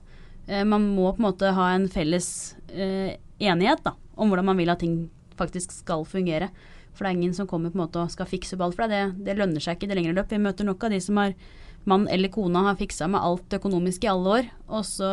Eh, 0.47 0.63
man 0.63 0.87
må 0.95 1.11
på 1.11 1.25
en 1.25 1.27
måte 1.27 1.51
ha 1.59 1.73
en 1.75 1.89
felles 1.91 2.29
eh, 2.71 3.17
enighet 3.43 3.83
da, 3.89 3.97
om 4.15 4.31
hvordan 4.31 4.53
man 4.53 4.63
vil 4.63 4.71
at 4.71 4.85
ting 4.85 5.01
faktisk 5.41 5.75
skal 5.75 6.07
fungere. 6.07 6.53
For 6.95 7.03
det 7.03 7.11
er 7.11 7.19
ingen 7.19 7.35
som 7.35 7.51
kommer 7.51 7.75
på 7.75 7.79
en 7.81 7.89
måte 7.89 8.05
og 8.05 8.15
skal 8.15 8.31
fikse 8.31 8.55
opp 8.55 8.69
alt 8.69 8.79
for 8.79 8.87
deg. 8.87 9.19
Det, 9.19 9.27
det 9.33 9.39
lønner 9.41 9.63
seg 9.63 9.75
ikke 9.75 9.89
i 9.89 9.91
det 9.91 9.99
lengre 9.99 10.15
løp. 10.15 10.31
Vi 10.31 10.39
møter 10.47 10.69
nok 10.69 10.87
av 10.87 10.95
de 10.95 11.03
som 11.03 11.19
har 11.19 11.35
mann 11.89 12.09
eller 12.13 12.33
kona 12.33 12.67
har 12.69 12.79
fiksa 12.81 13.09
med 13.11 13.23
alt 13.25 13.57
økonomisk 13.57 14.05
i 14.05 14.11
alle 14.13 14.35
år, 14.41 14.51
og 14.69 14.85
så 14.87 15.13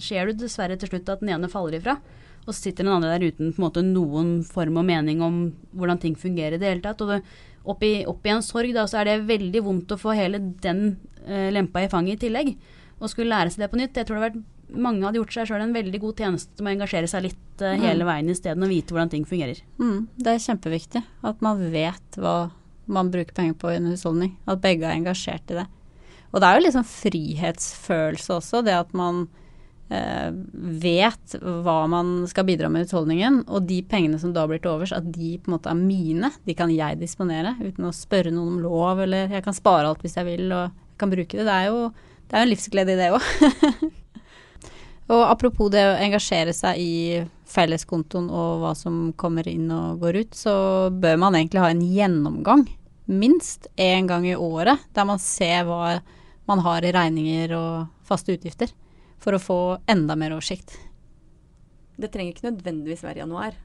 skjer 0.00 0.30
det 0.30 0.40
dessverre 0.44 0.78
til 0.80 0.92
slutt 0.92 1.12
at 1.12 1.24
den 1.24 1.34
ene 1.34 1.50
faller 1.52 1.78
ifra. 1.78 1.98
Og 2.48 2.54
så 2.54 2.70
sitter 2.70 2.86
den 2.86 2.94
andre 2.94 3.12
der 3.12 3.28
uten 3.28 3.52
måte 3.60 3.82
noen 3.84 4.38
form 4.48 4.80
og 4.80 4.86
mening 4.88 5.20
om 5.24 5.40
hvordan 5.76 6.00
ting 6.00 6.14
fungerer 6.16 6.56
i 6.56 6.60
det 6.62 6.70
hele 6.70 6.84
tatt. 6.84 7.02
Og 7.04 7.12
det, 7.12 7.18
oppi, 7.68 7.90
oppi 8.08 8.32
en 8.32 8.44
sorg 8.44 8.72
da, 8.72 8.86
så 8.88 9.02
er 9.02 9.10
det 9.10 9.28
veldig 9.28 9.62
vondt 9.66 9.92
å 9.92 10.00
få 10.00 10.16
hele 10.16 10.40
den 10.64 10.94
eh, 11.26 11.50
lempa 11.52 11.84
i 11.84 11.90
fanget 11.92 12.16
i 12.16 12.22
tillegg. 12.24 12.54
Og 12.98 13.12
skulle 13.12 13.34
lære 13.34 13.52
seg 13.52 13.66
det 13.66 13.70
på 13.74 13.80
nytt. 13.82 14.00
Jeg 14.00 14.08
tror 14.08 14.16
det 14.16 14.22
har 14.22 14.30
vært 14.30 14.46
mange 14.68 15.04
hadde 15.04 15.20
gjort 15.20 15.34
seg 15.34 15.48
sjøl 15.48 15.64
en 15.64 15.76
veldig 15.76 16.00
god 16.02 16.22
tjeneste 16.24 16.64
med 16.64 16.72
å 16.72 16.76
engasjere 16.78 17.08
seg 17.08 17.24
litt 17.24 17.64
uh, 17.64 17.72
hele 17.80 18.04
veien 18.08 18.28
isteden 18.32 18.64
og 18.64 18.72
vite 18.72 18.94
hvordan 18.94 19.12
ting 19.12 19.24
fungerer. 19.28 19.60
Mm, 19.80 20.08
det 20.20 20.34
er 20.34 20.44
kjempeviktig 20.44 21.04
at 21.30 21.44
man 21.44 21.62
vet 21.72 22.20
hva 22.20 22.36
man 22.88 23.12
bruker 23.12 23.36
penger 23.36 23.56
på 23.60 23.72
i 23.72 23.78
en 23.78 23.88
husholdning. 23.92 24.34
At 24.48 24.62
begge 24.64 24.88
er 24.88 24.96
engasjert 24.96 25.52
i 25.52 25.60
det. 25.60 25.66
Og 26.32 26.40
det 26.40 26.48
er 26.48 26.58
jo 26.58 26.64
liksom 26.66 26.88
frihetsfølelse 26.88 28.34
også, 28.36 28.62
det 28.66 28.74
at 28.76 28.90
man 28.96 29.22
eh, 29.88 30.28
vet 30.82 31.38
hva 31.40 31.78
man 31.90 32.26
skal 32.28 32.46
bidra 32.48 32.68
med 32.72 32.84
i 32.84 32.88
husholdningen. 32.88 33.42
Og 33.48 33.64
de 33.68 33.80
pengene 33.88 34.20
som 34.20 34.34
da 34.36 34.44
blir 34.48 34.60
til 34.62 34.74
overs, 34.74 34.92
at 34.96 35.08
de 35.14 35.36
på 35.38 35.48
en 35.48 35.56
måte 35.56 35.72
er 35.72 35.80
mine. 35.80 36.32
De 36.44 36.56
kan 36.58 36.72
jeg 36.74 37.00
disponere 37.00 37.56
uten 37.62 37.88
å 37.88 37.94
spørre 37.96 38.34
noen 38.34 38.58
om 38.58 38.60
lov, 38.66 39.04
eller 39.06 39.32
jeg 39.32 39.46
kan 39.46 39.56
spare 39.56 39.88
alt 39.88 40.04
hvis 40.04 40.18
jeg 40.20 40.28
vil 40.28 40.52
og 40.52 40.68
jeg 40.68 41.00
kan 41.00 41.14
bruke 41.14 41.40
det. 41.40 41.48
Det 41.48 41.56
er 41.56 41.72
jo 41.72 41.88
det 42.28 42.36
er 42.36 42.44
en 42.44 42.50
livsglede 42.52 42.92
i 42.92 43.00
det 43.00 43.08
òg. 43.16 43.24
Og 45.08 45.22
apropos 45.24 45.70
det 45.72 45.80
å 45.88 45.96
engasjere 45.96 46.52
seg 46.52 46.80
i 46.82 46.96
felleskontoen 47.48 48.26
og 48.28 48.58
hva 48.60 48.74
som 48.76 49.06
kommer 49.16 49.46
inn 49.48 49.70
og 49.72 50.02
går 50.02 50.18
ut, 50.20 50.36
så 50.36 50.54
bør 50.92 51.16
man 51.22 51.38
egentlig 51.38 51.62
ha 51.64 51.70
en 51.72 51.80
gjennomgang, 51.80 52.66
minst 53.08 53.70
én 53.80 54.08
gang 54.10 54.26
i 54.28 54.36
året, 54.36 54.84
der 54.92 55.08
man 55.08 55.22
ser 55.22 55.64
hva 55.64 55.96
man 56.48 56.64
har 56.64 56.84
i 56.84 56.92
regninger 56.94 57.54
og 57.56 57.88
faste 58.08 58.34
utgifter, 58.34 58.72
for 59.20 59.36
å 59.36 59.42
få 59.42 59.60
enda 59.90 60.16
mer 60.18 60.36
oversikt. 60.36 60.76
Det 61.98 62.10
trenger 62.14 62.34
ikke 62.34 62.50
nødvendigvis 62.50 63.02
være 63.04 63.20
i 63.20 63.24
januar. 63.24 63.56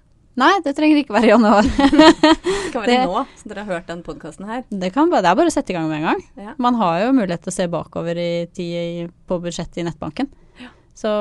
Nei, 0.42 0.54
det 0.66 0.72
trenger 0.74 0.98
ikke 0.98 1.14
være 1.14 1.28
i 1.28 1.32
januar. 1.32 1.68
det 1.70 2.70
kan 2.74 2.82
være 2.82 2.90
det, 2.90 3.02
nå, 3.06 3.26
som 3.38 3.52
dere 3.52 3.66
har 3.66 3.78
hørt 3.78 3.92
den 3.92 4.02
podkasten 4.06 4.48
her. 4.50 4.64
Det, 4.70 4.90
kan, 4.96 5.12
det, 5.14 5.22
er 5.22 5.38
bare 5.38 5.52
å 5.52 5.54
sette 5.54 5.74
i 5.74 5.78
gang 5.78 5.86
med 5.92 6.02
en 6.02 6.08
gang. 6.10 6.24
Ja. 6.42 6.56
Man 6.62 6.80
har 6.80 7.04
jo 7.04 7.12
mulighet 7.14 7.46
til 7.46 7.54
å 7.54 7.58
se 7.60 7.68
bakover 7.70 8.18
i 8.18 8.32
tid 8.50 9.14
på 9.30 9.38
budsjettet 9.44 9.84
i 9.84 9.86
nettbanken. 9.86 10.32
Så 10.98 11.12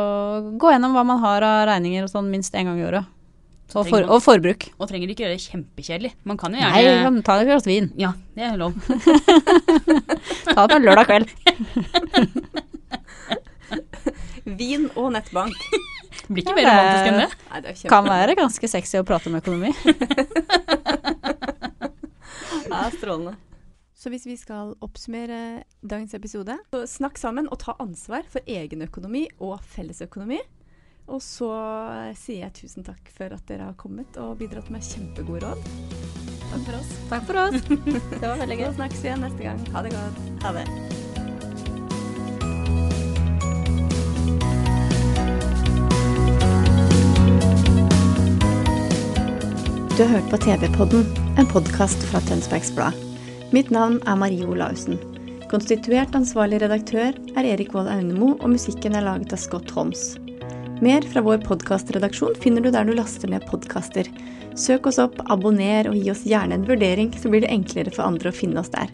gå 0.61 0.72
gjennom 0.72 0.96
hva 0.96 1.05
man 1.09 1.20
har 1.20 1.44
av 1.44 1.66
regninger 1.68 2.07
og 2.07 2.12
sånn 2.12 2.33
minst 2.33 2.57
én 2.57 2.68
gang 2.68 2.81
i 2.81 2.87
året. 2.88 3.09
Og, 3.72 3.87
for, 3.88 4.04
og, 4.04 4.18
forbruk. 4.20 4.66
Og 4.76 4.88
trenger 4.90 5.12
ikke 5.12 5.24
gjøre 5.24 5.37
det 5.37 5.44
kjempekjedelig. 5.46 6.12
Man 6.28 6.37
kan 6.40 6.52
jo 6.52 6.61
gjerne 6.61 6.82
Nei, 6.82 7.04
man 7.06 7.22
ta 7.24 7.38
et 7.40 7.48
glass 7.48 7.64
vin. 7.68 7.88
Ja, 8.00 8.12
det 8.37 8.44
er 8.50 8.58
lov. 8.61 8.76
ta 10.54 10.66
det 10.66 10.76
på 10.76 10.80
lørdag 10.82 11.08
kveld. 11.08 11.32
vin 14.61 14.88
og 14.92 15.12
nettbank. 15.14 15.56
Det 16.22 16.28
blir 16.28 16.44
ikke 16.44 16.56
mer 16.58 16.68
romantisk 16.68 17.08
enn 17.08 17.20
det. 17.22 17.30
Nei, 17.48 17.62
det 17.64 17.72
kan 17.90 18.04
være 18.08 18.37
ganske 18.38 18.68
sexy 18.70 19.00
å 19.00 19.06
prate 19.06 19.30
om 19.30 19.38
økonomi. 19.40 19.72
ja, 22.68 22.85
strålende. 22.94 23.35
Så 23.96 24.11
hvis 24.11 24.26
vi 24.26 24.35
skal 24.35 24.72
oppsummere 24.82 25.62
dagens 25.80 26.14
episode, 26.18 26.56
så 26.74 26.82
snakk 26.90 27.20
sammen 27.20 27.46
og 27.48 27.61
ta 27.62 27.76
ansvar 27.82 28.26
for 28.30 28.42
egen 28.50 28.82
økonomi 28.82 29.28
og 29.38 29.61
fellesøkonomi. 29.74 30.40
Og 31.10 31.18
så 31.22 31.50
sier 32.18 32.46
jeg 32.46 32.54
tusen 32.62 32.86
takk 32.86 33.10
for 33.12 33.34
at 33.34 33.42
dere 33.48 33.70
har 33.70 33.78
kommet 33.78 34.16
og 34.22 34.36
bidratt 34.40 34.70
med 34.72 34.84
kjempegode 34.86 35.42
råd. 35.44 35.70
Takk 36.52 36.66
for 36.66 36.78
oss. 36.78 36.90
Takk 37.10 37.24
for 37.28 37.40
oss. 37.46 37.62
Det 38.20 38.26
var 38.26 38.42
veldig 38.44 38.58
gøy. 38.60 38.66
Så 38.68 38.76
snakkes 38.78 39.02
vi 39.02 39.10
igjen 39.10 39.24
neste 39.26 39.46
gang. 39.46 39.64
Ha 39.74 39.86
det 39.86 39.94
godt. 39.96 40.20
Ha 40.44 40.54
det. 40.58 40.66
Du 49.92 50.06
har 50.06 50.14
hørt 50.16 50.30
på 50.32 50.38
TV-podden, 50.40 51.02
en 51.38 51.46
podkast 51.46 52.00
fra 52.08 52.20
Tønsbergs 52.24 52.72
Blad. 52.72 52.96
Mitt 53.52 53.68
navn 53.70 53.98
er 54.08 54.16
Marie 54.16 54.46
Olaussen. 54.48 54.96
Konstituert 55.52 56.16
ansvarlig 56.16 56.62
redaktør 56.62 57.12
er 57.36 57.48
Erik 57.52 57.74
Wold 57.76 57.92
Aunemo, 57.92 58.32
og 58.40 58.54
musikken 58.54 58.96
er 58.96 59.04
laget 59.04 59.36
av 59.36 59.42
Scott 59.44 59.70
Holmes. 59.76 60.14
Mer 60.83 61.05
fra 61.07 61.23
vår 61.23 61.38
podkastredaksjon 61.47 62.35
finner 62.42 62.64
du 62.64 62.73
der 62.75 62.88
du 62.88 62.97
laster 62.99 63.31
ned 63.31 63.45
podkaster. 63.47 64.09
Søk 64.59 64.88
oss 64.90 64.99
opp, 64.99 65.21
abonner 65.31 65.87
og 65.87 65.95
gi 65.95 66.11
oss 66.11 66.25
gjerne 66.27 66.59
en 66.59 66.66
vurdering, 66.66 67.12
så 67.14 67.31
blir 67.31 67.45
det 67.45 67.53
enklere 67.55 67.92
for 67.95 68.03
andre 68.03 68.33
å 68.33 68.35
finne 68.35 68.59
oss 68.59 68.73
der. 68.75 68.90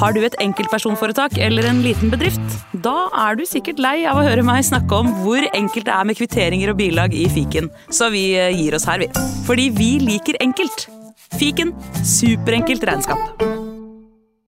Har 0.00 0.16
du 0.16 0.24
et 0.24 0.36
enkeltpersonforetak 0.42 1.36
eller 1.38 1.68
en 1.68 1.82
liten 1.84 2.10
bedrift? 2.12 2.56
Da 2.72 3.10
er 3.28 3.36
du 3.38 3.44
sikkert 3.46 3.82
lei 3.84 3.98
av 4.08 4.18
å 4.18 4.24
høre 4.26 4.42
meg 4.44 4.64
snakke 4.66 5.02
om 5.04 5.12
hvor 5.20 5.44
enkelt 5.52 5.86
det 5.86 5.94
er 5.94 6.08
med 6.08 6.18
kvitteringer 6.18 6.72
og 6.72 6.80
bilag 6.80 7.14
i 7.14 7.28
fiken, 7.30 7.68
så 7.92 8.08
vi 8.12 8.30
eh, 8.32 8.50
gir 8.56 8.74
oss 8.80 8.88
her, 8.88 9.04
vi. 9.04 9.12
Fordi 9.44 9.68
vi 9.76 9.90
liker 10.02 10.40
enkelt. 10.44 10.88
Fiken 11.36 11.76
superenkelt 12.00 12.88
regnskap. 12.88 13.44